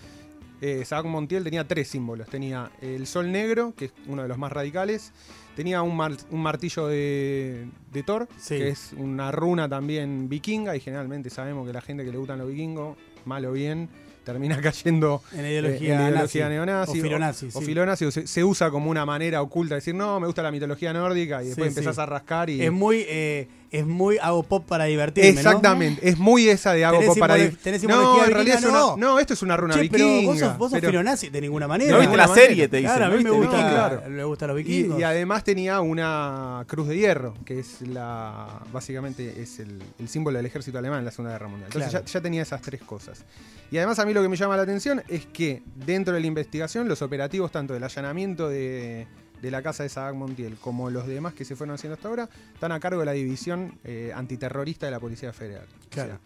eh, 0.62 0.84
Sabac 0.84 1.06
Montiel 1.06 1.44
tenía 1.44 1.66
tres 1.68 1.88
símbolos. 1.88 2.28
Tenía 2.28 2.70
el 2.82 3.08
sol 3.08 3.32
negro, 3.32 3.74
que 3.78 3.86
es 3.86 3.94
uno 4.08 4.24
de 4.24 4.28
los 4.28 4.38
más 4.38 4.52
radicales. 4.52 5.14
Tenía 5.56 5.82
un, 5.84 5.96
mar- 5.96 6.18
un 6.32 6.42
martillo 6.42 6.88
de, 6.88 7.68
de 7.94 8.04
Thor, 8.04 8.28
Sí. 8.38 8.58
que 8.58 8.70
es 8.70 8.92
una 8.98 9.32
runa 9.32 9.70
también 9.70 10.28
vikinga. 10.28 10.76
Y 10.76 10.80
generalmente 10.82 11.30
sabemos 11.30 11.66
que 11.68 11.72
la 11.74 11.80
gente 11.82 12.04
que 12.04 12.12
le 12.12 12.18
gustan 12.18 12.40
los 12.40 12.48
vikingos, 12.50 12.98
mal 13.30 13.46
o 13.46 13.54
bien, 13.54 13.88
termina 14.26 14.60
cayendo 14.62 15.22
En 15.32 15.44
la 15.44 15.48
eh, 15.48 15.52
ideología, 15.54 15.94
en 15.94 16.00
la 16.16 16.22
nazi, 16.22 16.40
ideología 16.40 16.50
neonazi. 16.50 17.00
o 17.00 17.02
filonazi, 17.02 17.46
o 17.48 17.52
sí. 17.52 17.66
filonazi, 17.66 18.06
o 18.06 18.12
se, 18.12 18.28
se 18.28 18.44
usa 18.44 18.70
como 18.70 18.90
una 18.92 19.06
manera 19.06 19.42
oculta 19.42 19.76
de 19.76 19.80
decir, 19.80 19.96
no, 19.96 20.20
me 20.20 20.26
gusta 20.28 20.44
la 20.44 20.52
mitología 20.52 20.92
nórdica. 20.92 21.42
Y 21.42 21.48
después 21.48 21.72
Sí, 21.74 21.80
empezás 21.80 21.96
sí. 21.96 22.02
a 22.02 22.06
rascar 22.06 22.50
y... 22.50 22.62
Es 22.62 22.72
muy, 22.72 23.06
eh, 23.08 23.48
es 23.72 23.86
muy 23.86 24.18
hago 24.18 24.42
pop 24.44 24.66
para 24.68 24.86
divertirme, 24.86 25.34
¿no? 25.34 25.40
Exactamente, 25.40 26.08
es 26.10 26.18
muy 26.18 26.50
esa 26.50 26.74
de 26.74 26.86
hago 26.86 26.98
¿Tenés 27.00 27.10
pop 27.10 27.20
para 27.20 27.36
tenés 27.36 27.84
No, 27.84 28.24
en 28.26 28.32
realidad 28.32 28.58
es 28.58 28.62
vikinga? 28.64 28.86
una. 28.86 28.96
No. 28.96 29.14
No, 29.14 29.20
esto 29.20 29.34
es 29.34 29.42
una 29.44 29.56
runa 29.58 29.76
Che, 29.76 29.90
pero 29.92 30.06
vikinga. 30.06 30.28
vos 30.32 30.40
sos, 30.40 30.58
vos 30.58 30.72
sos 30.72 30.80
pero- 30.80 30.90
filonazi 30.92 31.30
de 31.30 31.42
ninguna 31.42 31.68
manera. 31.68 31.92
¿No 31.94 32.00
viste 32.00 32.18
la 32.18 32.28
manera. 32.28 32.48
serie? 32.48 32.68
Te 32.68 32.78
dicen. 32.78 32.96
Claro, 32.96 33.06
a 33.14 33.16
mí 33.18 33.24
¿no 33.24 33.32
me 33.32 33.38
gusta, 33.38 33.62
No, 33.62 33.70
claro. 33.70 34.02
me 34.10 34.24
gustan 34.24 34.48
los 34.50 34.60
y, 34.60 34.64
vikingos. 34.64 35.00
y 35.00 35.04
además 35.04 35.44
tenía 35.44 35.82
una 35.82 36.64
cruz 36.68 36.88
de 36.88 36.98
hierro, 36.98 37.36
que 37.46 37.60
es 37.60 37.82
la. 37.82 38.60
Básicamente 38.74 39.42
es 39.42 39.60
el, 39.60 39.82
el 40.00 40.10
símbolo 40.10 40.38
del 40.38 40.46
ejército 40.46 40.78
alemán 40.78 41.00
en 41.00 41.06
la 41.06 41.12
Segunda 41.12 41.34
Guerra 41.34 41.48
Mundial. 41.48 41.68
Entonces 41.68 41.92
Claro. 41.92 42.06
ya, 42.06 42.12
ya 42.12 42.22
tenía 42.22 42.42
esas 42.42 42.62
tres 42.62 42.82
cosas. 42.82 43.24
Y 43.72 43.78
además 43.78 44.00
a 44.00 44.06
mí 44.06 44.14
lo 44.14 44.22
que 44.24 44.30
me 44.30 44.36
llama 44.36 44.58
la 44.58 44.64
atención 44.64 45.04
es 45.08 45.28
que 45.28 45.62
dentro 45.76 46.14
de 46.16 46.20
la 46.22 46.26
investigación, 46.28 46.88
los 46.88 47.04
operativos, 47.04 47.52
tanto 47.52 47.76
del 47.76 47.84
allanamiento 47.84 48.50
de, 48.50 49.06
de 49.42 49.52
la 49.52 49.62
casa 49.62 49.84
de 49.84 49.90
Sabac 49.90 50.16
Montiel 50.16 50.56
como 50.62 50.90
los 50.90 51.08
demás 51.08 51.34
que 51.34 51.46
se 51.46 51.56
fueron 51.56 51.76
haciendo 51.76 51.96
hasta 51.96 52.08
ahora, 52.08 52.30
están 52.54 52.72
a 52.72 52.80
cargo 52.80 53.00
de 53.00 53.06
la 53.06 53.12
división 53.14 53.74
eh, 53.84 54.12
antiterrorista 54.16 54.86
de 54.86 54.92
la 54.92 55.00
Policía 55.00 55.32
Federal. 55.34 55.66
O 55.92 55.94
sea, 55.94 56.20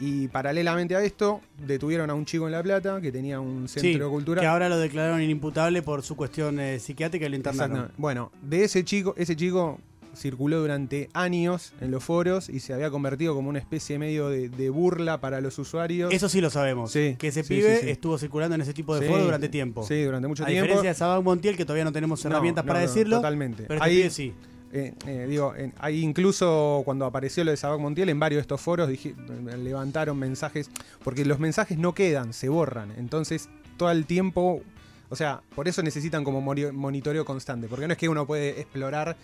y 0.00 0.26
paralelamente 0.28 0.96
a 0.96 1.04
esto, 1.04 1.40
detuvieron 1.64 2.10
a 2.10 2.14
un 2.14 2.24
chico 2.24 2.46
en 2.46 2.52
La 2.52 2.62
Plata 2.62 3.00
que 3.00 3.12
tenía 3.12 3.38
un 3.40 3.68
Sí, 3.68 3.78
centro 3.80 4.10
cultural. 4.10 4.42
que 4.42 4.48
ahora 4.48 4.68
lo 4.68 4.78
declararon 4.78 5.20
inimputable 5.22 5.82
por 5.82 6.02
su 6.02 6.16
cuestión 6.16 6.58
eh, 6.58 6.80
psiquiátrica 6.80 7.26
y 7.26 7.28
lo 7.28 7.36
internaron. 7.36 7.92
Bueno, 7.98 8.32
de 8.42 8.64
ese 8.64 8.84
chico, 8.84 9.14
ese 9.16 9.36
chico 9.36 9.78
circuló 10.14 10.60
durante 10.60 11.08
años 11.14 11.72
en 11.80 11.90
los 11.90 12.04
foros 12.04 12.48
y 12.48 12.60
se 12.60 12.74
había 12.74 12.90
convertido 12.90 13.34
como 13.34 13.48
una 13.48 13.58
especie 13.58 13.98
medio 13.98 14.28
de, 14.28 14.48
de 14.48 14.70
burla 14.70 15.20
para 15.20 15.40
los 15.40 15.58
usuarios. 15.58 16.12
Eso 16.12 16.28
sí 16.28 16.40
lo 16.40 16.50
sabemos. 16.50 16.92
Sí, 16.92 17.16
que 17.18 17.28
ese 17.28 17.42
sí, 17.42 17.54
pibe 17.54 17.78
sí, 17.80 17.90
estuvo 17.90 18.18
circulando 18.18 18.54
en 18.54 18.60
ese 18.60 18.74
tipo 18.74 18.94
de 18.98 19.06
foros 19.08 19.24
durante 19.24 19.48
tiempo. 19.48 19.84
Sí, 19.86 20.02
durante 20.02 20.28
mucho 20.28 20.44
a 20.44 20.46
tiempo. 20.46 20.62
diferencia 20.64 20.90
de 20.90 20.94
Sabac 20.94 21.22
Montiel, 21.22 21.56
que 21.56 21.64
todavía 21.64 21.84
no 21.84 21.92
tenemos 21.92 22.24
herramientas 22.24 22.64
no, 22.64 22.68
para 22.68 22.80
no, 22.80 22.86
decirlo. 22.86 23.16
Totalmente. 23.16 23.64
Pero 23.68 23.74
este 23.82 23.88
Ahí, 23.88 23.96
pibe 23.98 24.10
sí. 24.10 24.34
eh, 24.72 24.94
eh, 25.06 25.26
digo, 25.28 25.54
en- 25.56 25.72
ahí 25.78 26.02
incluso 26.02 26.82
cuando 26.84 27.04
apareció 27.06 27.42
lo 27.44 27.50
de 27.50 27.56
Sabac 27.56 27.80
Montiel, 27.80 28.08
en 28.08 28.20
varios 28.20 28.38
de 28.38 28.42
estos 28.42 28.60
foros 28.60 28.88
dije- 28.88 29.14
levantaron 29.58 30.18
mensajes, 30.18 30.70
porque 31.02 31.24
los 31.24 31.38
mensajes 31.38 31.78
no 31.78 31.94
quedan, 31.94 32.32
se 32.32 32.48
borran. 32.48 32.92
Entonces, 32.98 33.48
todo 33.76 33.90
el 33.90 34.06
tiempo, 34.06 34.62
o 35.08 35.16
sea, 35.16 35.42
por 35.54 35.68
eso 35.68 35.82
necesitan 35.82 36.24
como 36.24 36.40
monitoreo 36.40 37.24
constante, 37.24 37.68
porque 37.68 37.86
no 37.86 37.92
es 37.92 37.98
que 37.98 38.08
uno 38.08 38.26
puede 38.26 38.60
explorar 38.60 39.16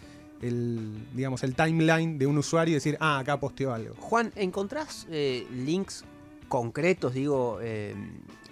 el, 0.42 1.07
digamos, 1.14 1.42
el 1.42 1.54
timeline 1.54 2.18
de 2.18 2.26
un 2.26 2.38
usuario 2.38 2.73
y 2.73 2.75
decir, 2.75 2.97
ah, 3.00 3.18
acá 3.18 3.38
posteó 3.40 3.73
algo. 3.73 3.95
Juan, 3.99 4.33
¿encontrás 4.37 5.07
eh, 5.11 5.47
links 5.52 6.04
concretos, 6.49 7.14
digo, 7.14 7.59
eh, 7.61 7.95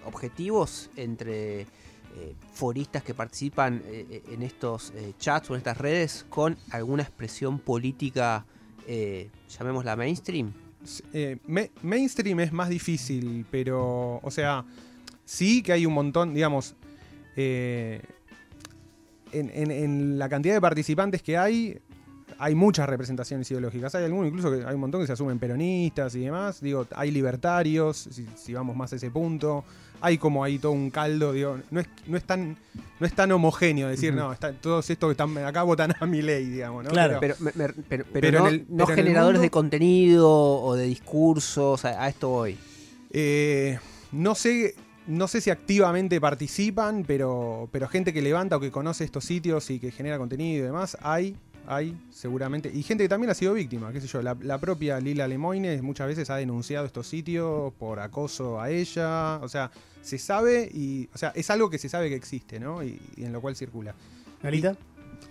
objetivos 0.05 0.89
entre 0.95 1.61
eh, 1.61 1.65
foristas 2.53 3.03
que 3.03 3.13
participan 3.13 3.81
eh, 3.85 4.21
en 4.31 4.43
estos 4.43 4.93
chats 5.19 5.49
o 5.49 5.53
en 5.53 5.59
estas 5.59 5.77
redes 5.77 6.25
con 6.29 6.57
alguna 6.71 7.03
expresión 7.03 7.59
política, 7.59 8.45
llamémosla 9.49 9.95
mainstream? 9.95 10.53
Me- 11.45 11.71
mainstream 11.81 12.39
es 12.39 12.53
más 12.53 12.69
difícil, 12.69 13.45
pero, 13.51 14.19
o 14.23 14.31
sea, 14.31 14.63
sí 15.25 15.61
que 15.61 15.73
hay 15.73 15.85
un 15.85 15.93
montón, 15.93 16.33
digamos, 16.33 16.75
eh, 17.35 18.01
en, 19.31 19.49
en- 19.53 19.71
en 19.71 20.19
la 20.19 20.29
cantidad 20.29 20.53
de 20.55 20.61
participantes 20.61 21.21
que 21.21 21.37
hay, 21.37 21.79
hay 22.39 22.55
muchas 22.55 22.87
representaciones 22.87 23.49
ideológicas. 23.51 23.93
Hay 23.95 24.03
algunos 24.05 24.27
incluso 24.27 24.51
que 24.51 24.65
hay 24.65 24.75
un 24.75 24.81
montón 24.81 25.01
que 25.01 25.07
se 25.07 25.13
asumen 25.13 25.39
peronistas 25.39 26.13
y 26.15 26.19
demás. 26.21 26.61
Digo, 26.61 26.85
hay 26.95 27.11
libertarios, 27.11 27.97
si, 28.11 28.27
si 28.35 28.53
vamos 28.53 28.75
más 28.75 28.93
a 28.93 28.97
ese 28.97 29.09
punto. 29.11 29.63
Hay 29.99 30.19
como 30.19 30.43
ahí 30.43 30.59
todo 30.59 30.73
un 30.73 30.91
caldo, 30.91 31.33
digo, 31.33 31.57
no 31.71 31.79
es, 31.79 31.87
no 32.05 32.17
es 32.17 32.23
tan, 32.23 32.55
no 32.99 33.07
es 33.07 33.13
tan 33.13 33.31
homogéneo 33.31 33.87
decir, 33.87 34.13
no, 34.13 34.31
está, 34.31 34.53
todos 34.53 34.87
estos 34.91 35.07
que 35.07 35.11
están 35.13 35.35
acá 35.43 35.63
votan 35.63 35.91
a 35.99 36.05
mi 36.05 36.21
ley, 36.21 36.45
digamos, 36.45 36.83
¿no? 36.83 36.91
Claro. 36.91 37.17
Pero- 37.19 37.33
Pero, 37.39 37.51
me- 37.55 37.63
me- 37.67 37.73
pero, 37.89 38.05
pero 38.05 38.21
Pero 38.21 38.37
en 38.37 38.43
no, 38.43 38.49
el- 38.49 38.65
no 38.69 38.85
generadores 38.85 39.37
mundo- 39.37 39.41
de 39.41 39.49
contenido 39.49 40.29
o 40.61 40.75
de 40.75 40.85
discursos, 40.85 41.83
a, 41.83 42.03
a 42.03 42.09
esto 42.09 42.29
voy. 42.29 42.55
Eh, 43.11 43.79
no 44.11 44.35
sé. 44.35 44.75
No 45.07 45.27
sé 45.27 45.41
si 45.41 45.49
activamente 45.49 46.19
participan, 46.19 47.03
pero, 47.07 47.69
pero 47.71 47.87
gente 47.87 48.13
que 48.13 48.21
levanta 48.21 48.57
o 48.57 48.59
que 48.59 48.71
conoce 48.71 49.03
estos 49.03 49.25
sitios 49.25 49.69
y 49.69 49.79
que 49.79 49.91
genera 49.91 50.17
contenido 50.17 50.63
y 50.63 50.67
demás, 50.67 50.97
hay, 51.01 51.35
hay 51.65 51.97
seguramente. 52.11 52.69
Y 52.73 52.83
gente 52.83 53.05
que 53.05 53.09
también 53.09 53.31
ha 53.31 53.33
sido 53.33 53.53
víctima, 53.53 53.91
qué 53.93 54.01
sé 54.01 54.07
yo. 54.07 54.21
La, 54.21 54.37
la 54.41 54.59
propia 54.59 54.99
Lila 54.99 55.27
Lemoyne 55.27 55.81
muchas 55.81 56.07
veces 56.07 56.29
ha 56.29 56.35
denunciado 56.35 56.85
estos 56.85 57.07
sitios 57.07 57.73
por 57.75 57.99
acoso 57.99 58.59
a 58.59 58.69
ella. 58.69 59.37
O 59.37 59.47
sea, 59.47 59.71
se 60.01 60.17
sabe 60.17 60.69
y. 60.73 61.09
O 61.13 61.17
sea, 61.17 61.31
es 61.35 61.49
algo 61.49 61.69
que 61.69 61.77
se 61.77 61.89
sabe 61.89 62.09
que 62.09 62.15
existe, 62.15 62.59
¿no? 62.59 62.83
Y, 62.83 62.99
y 63.15 63.23
en 63.23 63.31
lo 63.31 63.41
cual 63.41 63.55
circula. 63.55 63.95
Galita. 64.43 64.75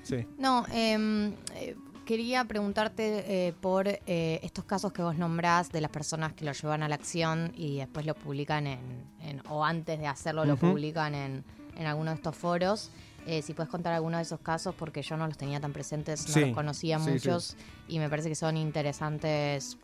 Sí. 0.02 0.26
No, 0.38 0.64
em, 0.72 1.32
eh, 1.54 1.74
quería 2.06 2.44
preguntarte 2.44 3.48
eh, 3.48 3.52
por 3.60 3.86
eh, 3.88 4.00
estos 4.42 4.64
casos 4.64 4.92
que 4.92 5.02
vos 5.02 5.16
nombrás 5.18 5.70
de 5.70 5.80
las 5.82 5.90
personas 5.90 6.32
que 6.32 6.44
lo 6.46 6.52
llevan 6.52 6.82
a 6.82 6.88
la 6.88 6.94
acción 6.94 7.52
y 7.54 7.76
después 7.78 8.06
lo 8.06 8.14
publican 8.14 8.66
en, 8.66 8.78
en- 9.20 9.42
o 9.50 9.64
antes 9.64 9.98
de 9.98 10.06
hacerlo 10.06 10.44
lo 10.46 10.56
publican 10.56 11.14
en, 11.14 11.44
en 11.76 11.86
alguno 11.86 12.10
de 12.12 12.16
estos 12.16 12.34
foros. 12.36 12.90
Eh, 13.26 13.42
si 13.42 13.54
puedes 13.54 13.68
contar 13.70 13.92
alguno 13.92 14.18
de 14.18 14.22
esos 14.22 14.38
casos, 14.38 14.72
porque 14.76 15.02
yo 15.02 15.16
no 15.16 15.26
los 15.26 15.36
tenía 15.36 15.58
tan 15.60 15.72
presentes, 15.72 16.28
no 16.28 16.32
Sí, 16.34 16.40
los 16.42 16.50
conocía 16.54 16.98
sí, 17.00 17.10
muchos 17.10 17.56
y 17.88 17.98
me 17.98 18.08
parece 18.08 18.28
que 18.28 18.36
son 18.36 18.56
interesantes 18.56 19.76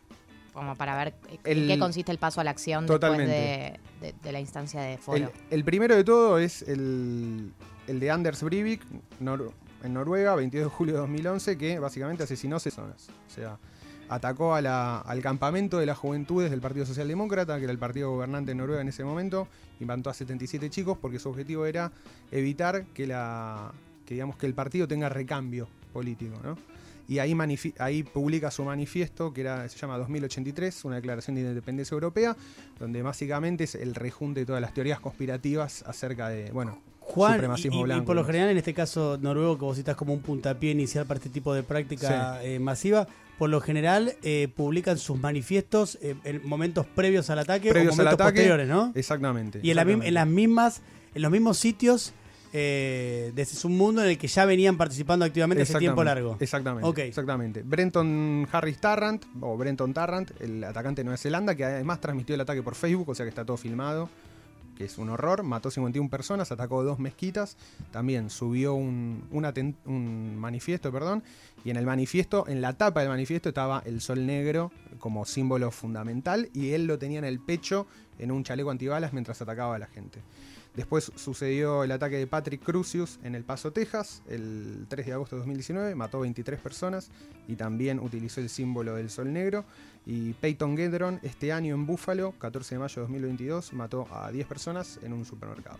como 0.53 0.75
para 0.75 0.95
ver 0.95 1.13
El- 1.43 1.63
en 1.63 1.67
qué 1.67 1.79
consiste 1.79 2.11
el 2.11 2.19
paso 2.19 2.39
a 2.39 2.43
la 2.45 2.51
acción 2.51 2.85
Totalmente. 2.85 3.31
después 3.31 3.81
de, 4.01 4.07
de- 4.07 4.15
de 4.23 4.31
la 4.31 4.39
instancia 4.39 4.79
de 4.81 4.97
foro. 4.97 5.17
El, 5.17 5.29
el 5.49 5.63
primero 5.65 5.93
de 5.95 6.03
todo 6.05 6.37
es 6.37 6.61
el, 6.61 7.51
el 7.87 7.99
de 7.99 8.11
Anders 8.11 8.41
Breivik 8.43 8.81
Nor- 9.19 9.51
en 9.83 9.93
Noruega, 9.93 10.35
22 10.35 10.71
de 10.71 10.75
julio 10.75 10.93
de 10.95 10.99
2011, 11.01 11.57
que 11.57 11.79
básicamente 11.79 12.23
asesinó 12.23 12.57
personas. 12.59 13.07
O 13.27 13.29
sea, 13.29 13.57
atacó 14.09 14.53
a 14.53 14.61
la- 14.61 14.99
al 14.99 15.21
campamento 15.21 15.79
de 15.79 15.85
las 15.85 15.97
juventudes 15.97 16.51
del 16.51 16.61
Partido 16.61 16.85
Socialdemócrata, 16.85 17.57
que 17.57 17.63
era 17.63 17.71
el 17.71 17.79
partido 17.79 18.11
gobernante 18.11 18.51
en 18.51 18.57
Noruega 18.59 18.81
en 18.81 18.87
ese 18.89 19.03
momento, 19.03 19.47
y 19.79 19.85
mató 19.85 20.09
a 20.09 20.13
77 20.13 20.69
chicos 20.69 20.97
porque 20.99 21.19
su 21.19 21.29
objetivo 21.29 21.65
era 21.65 21.91
evitar 22.31 22.85
que, 22.93 23.07
la, 23.07 23.71
que, 24.05 24.15
digamos, 24.15 24.37
que 24.37 24.45
el 24.45 24.53
partido 24.53 24.87
tenga 24.87 25.09
recambio 25.09 25.67
político. 25.93 26.35
¿no? 26.43 26.57
Y 27.07 27.19
ahí, 27.19 27.35
ahí 27.79 28.03
publica 28.03 28.49
su 28.51 28.63
manifiesto, 28.63 29.33
que 29.33 29.41
era, 29.41 29.67
se 29.67 29.77
llama 29.77 29.97
2083, 29.97 30.85
una 30.85 30.95
declaración 30.97 31.35
de 31.35 31.41
independencia 31.41 31.95
europea, 31.95 32.35
donde 32.79 33.01
básicamente 33.01 33.65
es 33.65 33.75
el 33.75 33.93
rejunte 33.95 34.41
de 34.41 34.45
todas 34.45 34.61
las 34.61 34.73
teorías 34.73 34.99
conspirativas 34.99 35.83
acerca 35.87 36.29
de, 36.29 36.51
bueno, 36.51 36.79
Y, 37.21 37.33
supremacismo 37.33 37.77
y- 37.77 37.79
y 37.81 37.83
blanco. 37.83 38.05
por 38.05 38.15
lo 38.15 38.23
general 38.25 38.49
en 38.49 38.57
este 38.57 38.73
caso 38.73 39.17
noruego 39.21 39.57
que 39.57 39.65
vos 39.65 39.77
citas 39.77 39.95
como 39.95 40.13
un 40.13 40.21
puntapié 40.21 40.71
inicial 40.71 41.05
para 41.05 41.17
este 41.19 41.29
tipo 41.29 41.53
de 41.53 41.63
práctica 41.63 42.43
eh, 42.43 42.59
masiva, 42.59 43.07
por 43.37 43.49
lo 43.49 43.61
general 43.61 44.13
eh, 44.23 44.47
publican 44.55 44.97
sus 44.97 45.19
manifiestos 45.19 45.97
eh, 46.01 46.15
en 46.23 46.47
momentos 46.47 46.85
previos 46.85 47.29
al 47.29 47.39
ataque 47.39 47.69
Previos 47.69 47.93
o 47.93 47.97
momentos 47.97 48.13
ataque, 48.15 48.33
posteriores, 48.37 48.67
¿no? 48.67 48.91
Exactamente. 48.95 49.59
Y 49.63 49.71
en, 49.71 49.75
la 49.75 49.83
las 49.85 50.27
mismas, 50.27 50.81
en 51.15 51.21
los 51.21 51.31
mismos 51.31 51.57
sitios 51.57 52.13
eh, 52.55 53.31
de 53.33 53.41
ese 53.41 53.55
submundo 53.55 54.03
en 54.03 54.09
el 54.11 54.17
que 54.19 54.27
ya 54.27 54.45
venían 54.45 54.77
participando 54.77 55.25
activamente 55.25 55.63
hace 55.63 55.75
tiempo 55.79 56.03
largo. 56.03 56.37
Exactamente. 56.39 56.87
Ok. 56.87 56.99
Exactamente. 56.99 57.63
Brenton 57.63 58.47
Harris 58.51 58.77
Tarrant, 58.77 59.25
o 59.41 59.57
Brenton 59.57 59.91
Tarrant, 59.91 60.29
el 60.39 60.63
atacante 60.63 61.01
de 61.01 61.05
Nueva 61.05 61.17
Zelanda, 61.17 61.55
que 61.55 61.65
además 61.65 61.99
transmitió 61.99 62.35
el 62.35 62.41
ataque 62.41 62.61
por 62.61 62.75
Facebook, 62.75 63.09
o 63.09 63.15
sea 63.15 63.25
que 63.25 63.29
está 63.29 63.43
todo 63.43 63.57
filmado, 63.57 64.07
que 64.75 64.85
es 64.85 64.97
un 64.97 65.09
horror. 65.09 65.43
Mató 65.43 65.71
51 65.71 66.09
personas, 66.09 66.51
atacó 66.51 66.83
dos 66.83 66.99
mezquitas. 66.99 67.57
También 67.91 68.29
subió 68.29 68.73
un, 68.73 69.27
un 69.31 70.37
manifiesto, 70.37 70.91
perdón. 70.91 71.23
Y 71.63 71.69
en 71.69 71.77
el 71.77 71.85
manifiesto, 71.85 72.45
en 72.47 72.61
la 72.61 72.73
tapa 72.73 73.01
del 73.01 73.09
manifiesto, 73.09 73.49
estaba 73.49 73.81
el 73.85 74.01
sol 74.01 74.25
negro 74.25 74.71
como 74.99 75.25
símbolo 75.25 75.71
fundamental. 75.71 76.49
Y 76.53 76.71
él 76.71 76.85
lo 76.85 76.97
tenía 76.99 77.19
en 77.19 77.25
el 77.25 77.39
pecho, 77.39 77.87
en 78.19 78.31
un 78.31 78.43
chaleco 78.43 78.71
antibalas, 78.71 79.13
mientras 79.13 79.41
atacaba 79.41 79.75
a 79.75 79.79
la 79.79 79.87
gente. 79.87 80.21
Después 80.75 81.11
sucedió 81.15 81.83
el 81.83 81.91
ataque 81.91 82.17
de 82.17 82.25
Patrick 82.25 82.63
Crucius 82.63 83.19
en 83.23 83.35
El 83.35 83.43
Paso, 83.43 83.71
Texas, 83.71 84.23
el 84.27 84.87
3 84.89 85.05
de 85.05 85.13
agosto 85.13 85.35
de 85.35 85.41
2019, 85.41 85.93
mató 85.93 86.21
23 86.21 86.59
personas 86.59 87.11
y 87.47 87.55
también 87.55 87.99
utilizó 87.99 88.41
el 88.41 88.49
símbolo 88.49 88.95
del 88.95 89.11
sol 89.11 89.31
negro. 89.31 89.65
Y 90.05 90.33
Peyton 90.33 90.75
Gedron 90.75 91.19
este 91.23 91.53
año 91.53 91.75
en 91.75 91.85
Buffalo, 91.85 92.33
14 92.37 92.75
de 92.75 92.79
mayo 92.79 92.95
de 92.95 93.01
2022, 93.01 93.73
mató 93.73 94.07
a 94.11 94.31
10 94.31 94.47
personas 94.47 94.99
en 95.01 95.13
un 95.13 95.25
supermercado. 95.25 95.79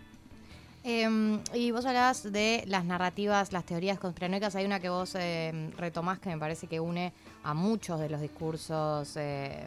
Eh, 0.86 1.40
y 1.54 1.72
vos 1.72 1.86
hablabas 1.86 2.30
de 2.30 2.64
las 2.68 2.84
narrativas, 2.84 3.54
las 3.54 3.66
teorías 3.66 4.00
conspiranoicas. 4.00 4.56
Hay 4.56 4.66
una 4.66 4.82
que 4.82 4.90
vos 4.90 5.16
eh, 5.16 5.72
retomás 5.78 6.20
que 6.20 6.30
me 6.30 6.38
parece 6.38 6.68
que 6.68 6.80
une 6.80 7.14
a 7.44 7.54
muchos 7.54 8.00
de 8.00 8.10
los 8.10 8.20
discursos 8.20 9.16
eh, 9.16 9.66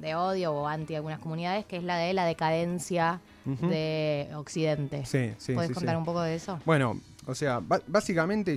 de 0.00 0.14
odio 0.14 0.52
o 0.52 0.68
anti 0.68 0.94
algunas 0.94 1.18
comunidades, 1.18 1.64
que 1.64 1.78
es 1.78 1.82
la 1.82 1.96
de 1.96 2.12
la 2.14 2.24
decadencia 2.24 3.20
de 3.44 4.28
Occidente. 4.36 5.04
Sí, 5.04 5.32
sí, 5.38 5.54
¿Puedes 5.54 5.70
sí, 5.70 5.74
contar 5.74 5.96
sí. 5.96 5.98
un 5.98 6.04
poco 6.04 6.22
de 6.22 6.36
eso? 6.36 6.60
Bueno, 6.64 7.00
o 7.26 7.34
sea, 7.34 7.60
básicamente 7.88 8.56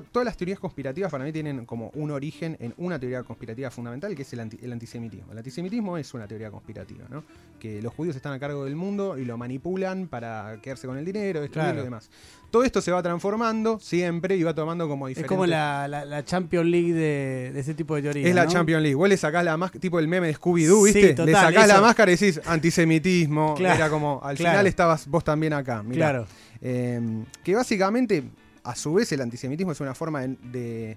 to- 0.00 0.02
todas 0.10 0.24
las 0.26 0.36
teorías 0.36 0.58
conspirativas 0.58 1.10
para 1.10 1.24
mí 1.24 1.32
tienen 1.32 1.64
como 1.66 1.90
un 1.94 2.10
origen 2.10 2.56
en 2.60 2.74
una 2.76 2.98
teoría 2.98 3.22
conspirativa 3.22 3.70
fundamental 3.70 4.14
que 4.14 4.22
es 4.22 4.32
el, 4.32 4.40
anti- 4.40 4.58
el 4.62 4.72
antisemitismo. 4.72 5.32
El 5.32 5.38
antisemitismo 5.38 5.96
es 5.98 6.12
una 6.14 6.26
teoría 6.26 6.50
conspirativa, 6.50 7.04
¿no? 7.10 7.24
Que 7.58 7.80
los 7.80 7.92
judíos 7.94 8.16
están 8.16 8.32
a 8.32 8.38
cargo 8.38 8.64
del 8.64 8.76
mundo 8.76 9.16
y 9.18 9.24
lo 9.24 9.36
manipulan 9.38 10.06
para 10.08 10.58
quedarse 10.62 10.86
con 10.86 10.98
el 10.98 11.04
dinero, 11.04 11.40
destruirlo 11.40 11.72
Claro. 11.72 11.80
y 11.80 11.84
demás. 11.84 12.10
Todo 12.50 12.62
esto 12.62 12.80
se 12.80 12.92
va 12.92 13.02
transformando 13.02 13.80
siempre 13.80 14.36
y 14.36 14.42
va 14.44 14.54
tomando 14.54 14.86
como 14.88 15.08
Es 15.08 15.12
diferentes... 15.16 15.28
como 15.28 15.44
la, 15.46 15.88
la, 15.88 16.04
la 16.04 16.24
Champions 16.24 16.66
League 16.68 16.92
de, 16.92 17.50
de 17.52 17.60
ese 17.60 17.74
tipo 17.74 17.96
de 17.96 18.02
teoría. 18.02 18.28
Es 18.28 18.34
la. 18.34 18.46
Champions 18.46 18.82
League. 18.82 18.94
Vos 18.94 19.08
le 19.08 19.16
sacás 19.16 19.44
la 19.44 19.56
máscara, 19.56 19.80
tipo 19.80 19.98
el 19.98 20.06
meme 20.06 20.28
de 20.28 20.34
Scooby-Doo, 20.36 20.86
Sí, 20.86 20.92
¿viste? 20.94 21.14
total, 21.14 21.26
le 21.26 21.32
sacás 21.32 21.66
la 21.68 21.80
máscara 21.80 22.12
y 22.12 22.16
decís 22.16 22.40
antisemitismo. 22.46 23.54
Claro, 23.56 23.74
Era 23.76 23.90
como, 23.90 24.20
al 24.22 24.36
claro. 24.36 24.52
final 24.54 24.66
estabas 24.66 25.08
vos 25.08 25.24
también 25.24 25.52
acá. 25.52 25.82
mirá. 25.82 25.96
Claro. 26.10 26.26
Eh, 26.60 27.00
que 27.42 27.54
básicamente, 27.54 28.22
a 28.64 28.74
su 28.74 28.94
vez, 28.94 29.12
el 29.12 29.20
antisemitismo 29.20 29.72
es 29.72 29.80
una 29.80 29.94
forma 29.94 30.26
de, 30.26 30.96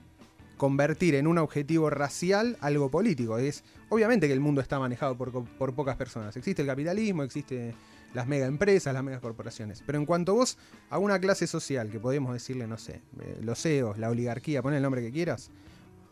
convertir 0.57 1.13
en 1.15 1.27
un 1.27 1.37
objetivo 1.37 1.89
racial 1.89 2.57
algo 2.61 2.89
político. 2.89 3.37
Es 3.37 3.63
obviamente 3.89 4.27
que 4.27 4.33
el 4.33 4.39
mundo 4.39 4.59
está 4.59 4.79
manejado 4.79 5.15
por, 5.15 5.45
por 5.45 5.73
pocas 5.75 5.95
personas. 5.95 6.35
Existe 6.35 6.63
el 6.63 6.67
capitalismo, 6.67 7.23
existe 7.23 7.75
las 8.13 8.27
mega 8.27 8.47
empresas, 8.47 8.93
las 8.93 9.03
mega 9.03 9.19
corporaciones. 9.19 9.83
Pero 9.85 9.99
en 9.99 10.05
cuanto 10.05 10.33
vos 10.33 10.57
a 10.89 10.97
una 10.97 11.19
clase 11.19 11.45
social, 11.45 11.91
que 11.91 11.99
podemos 11.99 12.33
decirle, 12.33 12.67
no 12.67 12.77
sé, 12.77 13.01
eh, 13.21 13.37
los 13.43 13.61
CEOs, 13.61 13.99
la 13.99 14.09
oligarquía, 14.09 14.63
pon 14.63 14.73
el 14.73 14.81
nombre 14.81 15.01
que 15.01 15.11
quieras, 15.11 15.51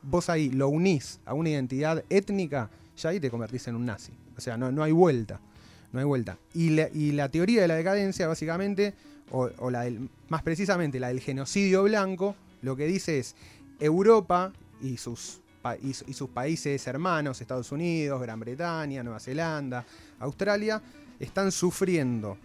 vos 0.04 0.30
ahí 0.30 0.52
lo 0.52 0.70
unís 0.70 1.20
a 1.26 1.34
una 1.34 1.50
identidad 1.50 2.04
étnica, 2.10 2.70
ya 2.98 3.10
ahí 3.10 3.20
te 3.20 3.32
convertís 3.32 3.68
en 3.68 3.76
un 3.76 3.86
nazi. 3.86 4.14
O 4.38 4.42
sea, 4.42 4.58
no, 4.58 4.72
no 4.72 4.84
hay 4.84 4.92
vuelta. 4.92 5.42
No 5.92 6.00
hay 6.00 6.06
vuelta. 6.06 6.38
Y 6.54 6.72
la, 6.72 6.90
y 6.94 7.14
la 7.14 7.30
teoría 7.30 7.62
de 7.62 7.68
la 7.68 7.76
decadencia, 7.76 8.28
básicamente, 8.28 8.94
o, 9.32 9.70
la 9.72 9.82
del- 9.82 10.10
más 10.30 10.44
precisamente 10.44 11.00
la 11.00 11.08
del 11.10 11.20
genocidio 11.20 11.84
blanco, 11.84 12.36
lo 12.62 12.76
que 12.76 12.86
dice 12.86 13.20
es 13.20 13.36
Europa 13.80 14.54
y 14.82 14.98
sus, 14.98 15.42
y 15.82 16.14
sus 16.14 16.30
países 16.30 16.86
hermanos, 16.88 17.42
Estados 17.42 17.72
Unidos, 17.72 18.22
Gran 18.22 18.40
Bretaña, 18.40 19.04
Nueva 19.04 19.20
Zelanda, 19.20 19.86
Australia, 20.20 20.82
están 21.20 21.52
sufriendo 21.52 22.38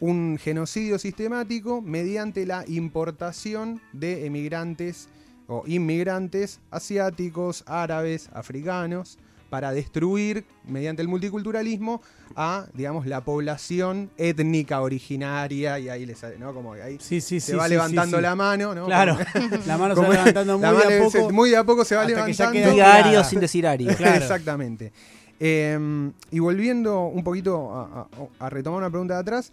un 0.00 0.38
genocidio 0.40 0.98
sistemático 0.98 1.82
mediante 1.82 2.46
la 2.46 2.64
importación 2.66 3.80
de 3.92 4.24
emigrantes 4.26 5.08
o 5.46 5.64
inmigrantes 5.66 6.60
asiáticos, 6.70 7.64
árabes, 7.66 8.30
africanos, 8.32 9.18
para 9.50 9.72
destruir, 9.72 10.44
mediante 10.66 11.02
el 11.02 11.08
multiculturalismo, 11.08 12.00
a, 12.36 12.66
digamos, 12.72 13.04
la 13.06 13.22
población 13.24 14.10
étnica 14.16 14.80
originaria, 14.80 15.78
y 15.80 15.88
ahí 15.88 16.06
les 16.06 16.18
sale, 16.18 16.38
¿no? 16.38 16.54
Como 16.54 16.74
que 16.74 16.82
ahí 16.82 16.96
Sí, 17.00 17.20
sí, 17.20 17.40
se 17.40 17.52
sí, 17.52 17.58
va 17.58 17.66
levantando 17.68 18.20
la 18.20 18.34
mano, 18.36 18.74
¿no? 18.74 18.86
Claro. 18.86 19.18
Como- 19.32 19.48
la 19.66 19.76
mano 19.76 19.94
se 19.96 20.00
va 20.02 20.08
levantando 20.08 20.58
muy 20.58 20.68
de 20.68 20.84
a 20.84 21.10
se- 21.10 21.18
poco. 21.20 21.30
muy 21.32 21.50
de 21.50 21.56
a 21.56 21.64
poco 21.64 21.84
se 21.84 21.96
va 21.96 22.02
hasta 22.02 22.24
que 22.26 22.32
ya 22.32 22.50
levantando. 22.52 23.24
sin 23.24 23.40
decir 23.40 23.66
ario. 23.66 23.90
Claro. 23.96 24.16
Exactamente. 24.22 24.92
Eh, 25.40 26.10
y 26.30 26.38
volviendo 26.38 27.06
un 27.06 27.24
poquito 27.24 27.72
a, 27.74 28.02
a- 28.02 28.46
a 28.46 28.50
retomar 28.50 28.78
una 28.78 28.90
pregunta 28.90 29.14
de 29.14 29.20
atrás, 29.20 29.52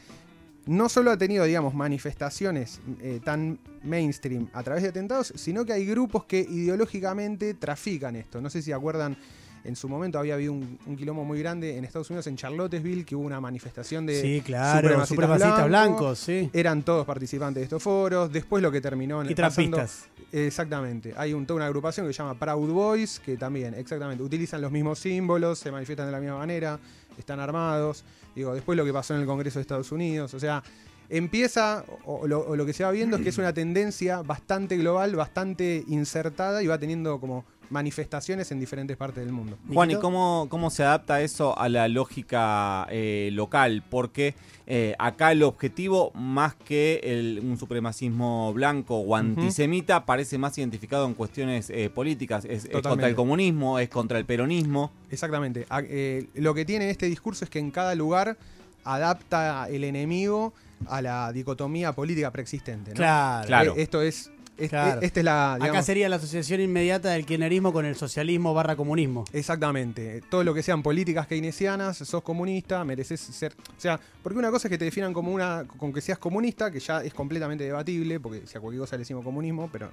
no 0.68 0.89
solo 0.89 1.12
ha 1.12 1.18
tenido, 1.18 1.46
digamos, 1.46 1.74
manifestaciones 1.74 2.82
eh, 3.01 3.22
tan 3.24 3.58
mainstream 3.84 4.50
a 4.54 4.63
través 4.63 4.84
de 4.84 4.89
atentados, 4.89 5.32
sino 5.38 5.66
que 5.66 5.72
hay 5.74 5.86
grupos 5.86 6.25
que 6.25 6.42
ideológicamente 6.42 7.54
trafican 7.54 8.18
esto. 8.18 8.42
No 8.42 8.50
sé 8.50 8.62
si 8.62 8.74
acuerdan 8.74 9.18
En 9.67 9.75
su 9.75 9.88
momento 9.89 10.17
había 10.17 10.36
habido 10.36 10.53
un, 10.53 10.79
un 10.86 10.95
quilombo 10.95 11.24
muy 11.24 11.39
grande 11.39 11.77
en 11.77 11.83
Estados 11.83 12.09
Unidos, 12.09 12.25
en 12.27 12.38
Charlottesville, 12.38 13.03
que 13.05 13.15
hubo 13.15 13.25
una 13.25 13.39
manifestación 13.41 14.05
de 14.05 14.21
Sí, 14.21 14.41
claro, 14.45 14.79
supremacistas 14.79 15.09
supremacistas 15.09 15.67
blancos. 15.67 15.97
blancos, 15.97 16.19
sí. 16.19 16.50
Eran 16.53 16.83
todos 16.83 17.05
participantes 17.05 17.62
de 17.62 17.63
estos 17.65 17.83
foros. 17.83 18.31
Después 18.31 18.63
lo 18.63 18.71
que 18.71 18.81
terminó 18.81 19.21
en 19.21 19.29
Y 19.29 19.36
pasando-. 19.36 19.83
Exactamente. 20.31 21.13
Hay 21.17 21.33
un, 21.33 21.45
toda 21.45 21.57
una 21.57 21.65
agrupación 21.67 22.07
que 22.07 22.13
se 22.13 22.17
llama 22.17 22.36
Proud 22.36 22.71
Boys, 22.71 23.19
que 23.19 23.38
también, 23.38 23.74
exactamente, 23.74 24.24
utilizan 24.24 24.62
los 24.62 24.71
mismos 24.71 25.00
símbolos, 25.00 25.59
se 25.59 25.71
manifiestan 25.71 26.05
de 26.07 26.12
la 26.12 26.19
misma 26.19 26.38
manera, 26.38 26.79
están 27.17 27.39
armados. 27.39 28.03
Digo, 28.36 28.53
después 28.53 28.77
lo 28.77 28.86
que 28.86 28.93
pasó 28.93 29.15
en 29.15 29.21
el 29.21 29.25
Congreso 29.27 29.59
de 29.59 29.62
Estados 29.62 29.91
Unidos. 29.91 30.33
O 30.33 30.39
sea, 30.39 30.63
empieza, 31.09 31.86
o 32.05 32.27
lo, 32.27 32.41
o 32.41 32.55
lo 32.55 32.65
que 32.65 32.74
se 32.74 32.83
va 32.83 32.91
viendo 32.91 33.17
es 33.17 33.24
que 33.24 33.29
es 33.29 33.38
una 33.38 33.53
tendencia 33.53 34.21
bastante 34.21 34.77
global, 34.77 35.15
bastante 35.15 35.83
insertada 35.88 36.62
y 36.62 36.67
va 36.67 36.77
teniendo 36.77 37.19
como 37.19 37.45
manifestaciones 37.69 38.51
en 38.51 38.59
diferentes 38.59 38.95
partes 38.97 39.24
del 39.24 39.33
mundo. 39.33 39.57
Juan, 39.74 39.91
¿y 39.91 39.95
cómo, 39.95 40.47
cómo 40.50 40.69
se 40.69 40.83
adapta 40.83 41.21
eso 41.21 41.57
a 41.57 41.67
la 41.69 41.88
lógica 41.88 42.88
eh, 42.89 43.29
local? 43.33 43.83
Porque 43.89 44.36
eh, 44.65 44.95
acá 45.00 45.31
el 45.31 45.43
objetivo, 45.43 46.12
más 46.13 46.55
que 46.55 47.00
el- 47.03 47.39
un 47.43 47.57
supremacismo 47.57 48.53
blanco 48.53 48.97
o 48.97 49.15
antisemita, 49.15 50.05
parece 50.05 50.38
más 50.38 50.57
identificado 50.57 51.05
en 51.07 51.13
cuestiones 51.13 51.69
eh, 51.69 51.89
políticas. 51.89 52.45
Es, 52.45 52.65
es 52.65 52.81
contra 52.81 53.07
el 53.07 53.15
comunismo, 53.15 53.79
es 53.79 53.89
contra 53.89 54.17
el 54.17 54.25
peronismo. 54.25 54.91
Exactamente. 55.12 55.65
A- 55.69 55.81
eh, 55.81 56.27
lo 56.36 56.53
que 56.53 56.65
tiene 56.65 56.89
este 56.89 57.05
discurso 57.07 57.43
es 57.45 57.50
que 57.51 57.59
en 57.59 57.71
cada 57.71 57.95
lugar 57.95 58.38
adapta 58.83 59.67
el 59.69 59.83
enemigo 59.83 60.53
a 60.88 61.01
la 61.01 61.31
dicotomía 61.33 61.93
política 61.93 62.31
preexistente. 62.31 62.91
¿no? 62.91 62.95
Claro. 62.97 63.47
Claro. 63.47 63.74
Eh, 63.75 63.81
Esto 63.81 64.01
es. 64.01 64.31
Claro. 64.70 65.02
Esta 65.02 65.20
es 65.20 65.24
la. 65.24 65.54
Acá 65.56 65.82
sería 65.84 66.10
la 66.10 66.16
asociación 66.18 66.62
inmediata 66.62 67.10
del 67.12 67.26
kirchnerismo 67.26 67.72
con 67.72 67.86
el 67.86 67.96
socialismo 67.96 68.54
barra 68.54 68.76
comunismo. 68.76 69.24
Exactamente. 69.34 70.22
Todo 70.30 70.44
lo 70.44 70.54
que 70.54 70.64
sean 70.64 70.82
políticas 70.84 71.28
keynesianas, 71.28 71.98
sos 71.98 72.24
comunista, 72.24 72.84
mereces 72.84 73.20
ser. 73.20 73.54
O 73.54 73.80
sea, 73.80 74.00
porque 74.24 74.38
una 74.40 74.52
cosa 74.52 74.68
es 74.68 74.72
que 74.72 74.78
te 74.78 74.86
definan 74.86 75.14
como 75.14 75.32
una. 75.32 75.66
con 75.78 75.94
que 75.94 76.02
seas 76.02 76.18
comunista, 76.20 76.72
que 76.72 76.80
ya 76.80 77.04
es 77.04 77.14
completamente 77.14 77.64
debatible, 77.64 78.20
porque 78.20 78.46
si 78.48 78.58
a 78.58 78.62
cualquier 78.62 78.82
cosa 78.82 78.96
le 78.96 79.00
decimos 79.02 79.24
comunismo, 79.24 79.70
pero 79.72 79.90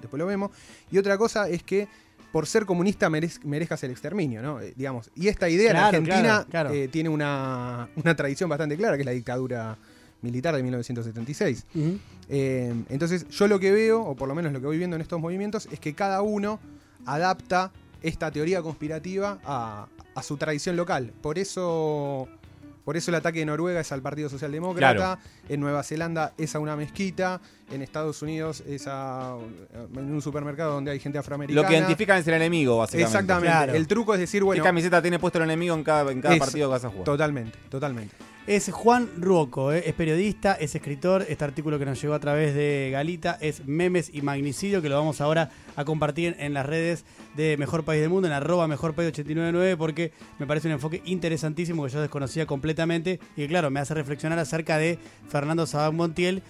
después 0.00 0.18
lo 0.18 0.26
vemos. 0.26 0.50
Y 0.90 0.98
otra 0.98 1.16
cosa 1.18 1.48
es 1.48 1.62
que 1.62 1.88
por 2.32 2.46
ser 2.46 2.66
comunista 2.66 3.08
merez- 3.08 3.42
merezcas 3.44 3.82
el 3.84 3.90
exterminio, 3.92 4.42
¿no? 4.42 4.60
Eh, 4.60 4.74
digamos. 4.76 5.10
Y 5.14 5.28
esta 5.28 5.48
idea 5.48 5.70
Claro, 5.70 5.96
en 5.96 6.04
Argentina 6.04 6.46
claro. 6.50 6.70
eh, 6.70 6.88
tiene 6.88 7.08
una, 7.08 7.88
una 7.96 8.14
tradición 8.16 8.50
bastante 8.50 8.76
clara, 8.76 8.96
que 8.96 9.02
es 9.02 9.06
la 9.06 9.12
dictadura 9.12 9.78
militar 10.26 10.54
de 10.54 10.62
1976. 10.62 11.64
Ujú. 11.74 11.98
Eh, 12.28 12.74
entonces, 12.90 13.26
yo 13.28 13.46
lo 13.48 13.58
que 13.58 13.70
veo, 13.72 14.02
o 14.02 14.14
por 14.16 14.28
lo 14.28 14.34
menos 14.34 14.52
lo 14.52 14.60
que 14.60 14.66
voy 14.66 14.78
viendo 14.78 14.96
en 14.96 15.02
estos 15.02 15.20
movimientos, 15.20 15.68
es 15.72 15.80
que 15.80 15.94
cada 15.94 16.22
uno 16.22 16.58
adapta 17.06 17.70
esta 18.02 18.30
teoría 18.30 18.62
conspirativa 18.62 19.38
a, 19.44 19.86
a 20.14 20.22
su 20.22 20.36
tradición 20.36 20.76
local. 20.76 21.12
Por 21.22 21.38
eso, 21.38 22.28
por 22.84 22.96
eso 22.96 23.10
el 23.10 23.14
ataque 23.16 23.40
de 23.40 23.46
Noruega 23.46 23.80
es 23.80 23.90
al 23.92 24.02
Partido 24.02 24.28
Socialdemócrata, 24.28 25.18
en 25.48 25.60
Nueva 25.60 25.82
Zelanda 25.82 26.32
es 26.38 26.54
a 26.54 26.58
una 26.60 26.76
mezquita, 26.76 27.40
en 27.72 27.82
Estados 27.82 28.22
Unidos 28.22 28.62
es 28.66 28.86
a 28.86 29.36
en 29.96 30.12
un 30.12 30.22
supermercado 30.22 30.74
donde 30.74 30.90
hay 30.92 31.00
gente 31.00 31.18
afroamericana. 31.18 31.62
Lo 31.62 31.68
que 31.68 31.76
identifican 31.76 32.18
es 32.18 32.26
el 32.28 32.34
enemigo, 32.34 32.76
básicamente. 32.78 33.06
Exactamente. 33.10 33.48
Claro. 33.48 33.74
El 33.74 33.86
truco 33.88 34.14
es 34.14 34.20
decir, 34.20 34.40
¿Qué 34.40 34.44
bueno, 34.46 34.62
camiseta 34.64 35.00
tiene 35.02 35.18
puesto 35.18 35.38
el 35.38 35.44
enemigo 35.44 35.74
en 35.74 35.82
cada, 35.84 36.10
en 36.12 36.20
cada 36.20 36.34
Es- 36.34 36.40
partido 36.40 36.68
que 36.68 36.72
vas 36.72 36.84
a 36.84 36.88
jugar? 36.90 37.04
totalmente, 37.04 37.58
totalmente. 37.68 38.14
Es 38.46 38.70
Juan 38.70 39.10
Ruoco, 39.18 39.72
eh, 39.72 39.82
es 39.86 39.94
periodista, 39.94 40.52
es 40.52 40.76
escritor. 40.76 41.26
Este 41.28 41.42
artículo 41.42 41.80
que 41.80 41.84
nos 41.84 42.00
llegó 42.00 42.14
a 42.14 42.20
través 42.20 42.54
de 42.54 42.90
Galita 42.92 43.36
es 43.40 43.66
Memes 43.66 44.08
y 44.14 44.22
Magnicidio, 44.22 44.80
que 44.80 44.88
lo 44.88 44.94
vamos 44.94 45.20
ahora 45.20 45.50
a 45.74 45.84
compartir 45.84 46.36
en 46.38 46.54
las 46.54 46.64
redes 46.64 47.04
de 47.34 47.56
Mejor 47.56 47.84
País 47.84 48.02
del 48.02 48.10
Mundo, 48.10 48.28
en 48.28 48.34
arroba 48.34 48.68
Mejor 48.68 48.94
País 48.94 49.08
899, 49.08 49.76
porque 49.76 50.12
me 50.38 50.46
parece 50.46 50.68
un 50.68 50.74
enfoque 50.74 51.02
interesantísimo 51.06 51.84
que 51.84 51.90
yo 51.90 52.00
desconocía 52.00 52.46
completamente 52.46 53.18
y 53.36 53.42
que, 53.42 53.48
claro, 53.48 53.68
me 53.72 53.80
hace 53.80 53.94
reflexionar 53.94 54.38
acerca 54.38 54.78
de 54.78 55.00
Fernando 55.28 55.66
Sabán 55.66 55.96
Montiel. 55.96 56.44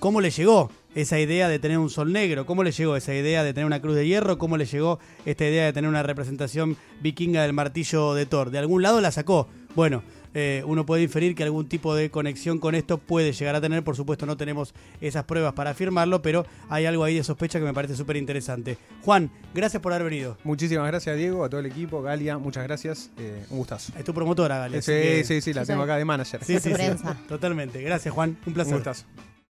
¿Cómo 0.00 0.20
le 0.20 0.30
llegó 0.30 0.70
esa 0.94 1.18
idea 1.18 1.48
de 1.48 1.58
tener 1.58 1.78
un 1.78 1.88
sol 1.88 2.12
negro? 2.12 2.44
¿Cómo 2.44 2.62
le 2.62 2.72
llegó 2.72 2.94
esa 2.94 3.14
idea 3.14 3.42
de 3.42 3.54
tener 3.54 3.64
una 3.64 3.80
cruz 3.80 3.96
de 3.96 4.06
hierro? 4.06 4.36
¿Cómo 4.36 4.58
le 4.58 4.66
llegó 4.66 4.98
esta 5.24 5.46
idea 5.46 5.64
de 5.64 5.72
tener 5.72 5.88
una 5.88 6.02
representación 6.02 6.76
vikinga 7.00 7.40
del 7.40 7.54
martillo 7.54 8.12
de 8.12 8.26
Thor? 8.26 8.50
De 8.50 8.58
algún 8.58 8.82
lado 8.82 9.00
la 9.00 9.12
sacó. 9.12 9.48
Bueno, 9.74 10.02
eh, 10.34 10.62
uno 10.66 10.84
puede 10.86 11.02
inferir 11.02 11.34
que 11.34 11.42
algún 11.44 11.68
tipo 11.68 11.94
de 11.94 12.10
conexión 12.10 12.58
con 12.58 12.74
esto 12.74 12.98
puede 12.98 13.32
llegar 13.32 13.54
a 13.54 13.60
tener. 13.60 13.82
Por 13.84 13.96
supuesto, 13.96 14.26
no 14.26 14.36
tenemos 14.36 14.74
esas 15.00 15.24
pruebas 15.24 15.52
para 15.54 15.70
afirmarlo, 15.70 16.22
pero 16.22 16.46
hay 16.68 16.86
algo 16.86 17.04
ahí 17.04 17.16
de 17.16 17.24
sospecha 17.24 17.58
que 17.58 17.64
me 17.64 17.74
parece 17.74 17.96
súper 17.96 18.16
interesante. 18.16 18.78
Juan, 19.02 19.30
gracias 19.54 19.82
por 19.82 19.92
haber 19.92 20.04
venido. 20.10 20.36
Muchísimas 20.44 20.86
gracias, 20.86 21.16
Diego, 21.16 21.44
a 21.44 21.48
todo 21.48 21.60
el 21.60 21.66
equipo, 21.66 22.02
Galia, 22.02 22.38
muchas 22.38 22.64
gracias. 22.64 23.10
eh, 23.18 23.44
un 23.50 23.58
gustazo. 23.58 23.92
Es 23.98 24.04
tu 24.04 24.14
promotora, 24.14 24.58
Gale. 24.58 24.78
así 24.78 24.92
Sí, 24.92 24.98
que- 25.00 25.24
sí, 25.24 25.40
sí, 25.40 25.52
la 25.52 25.62
Sí, 25.62 25.68
tengo 25.68 25.82
acá 25.82 25.96
de 25.96 26.04
manager. 26.04 26.42
Sí, 26.44 26.58
sí, 26.60 26.72
sí. 26.74 26.92
Totalmente. 27.28 27.80
Gracias, 27.82 28.12
Juan. 28.14 28.30
Un 28.30 28.36
Un 28.48 28.54
placer. 28.54 28.74
gustazo. 28.74 29.04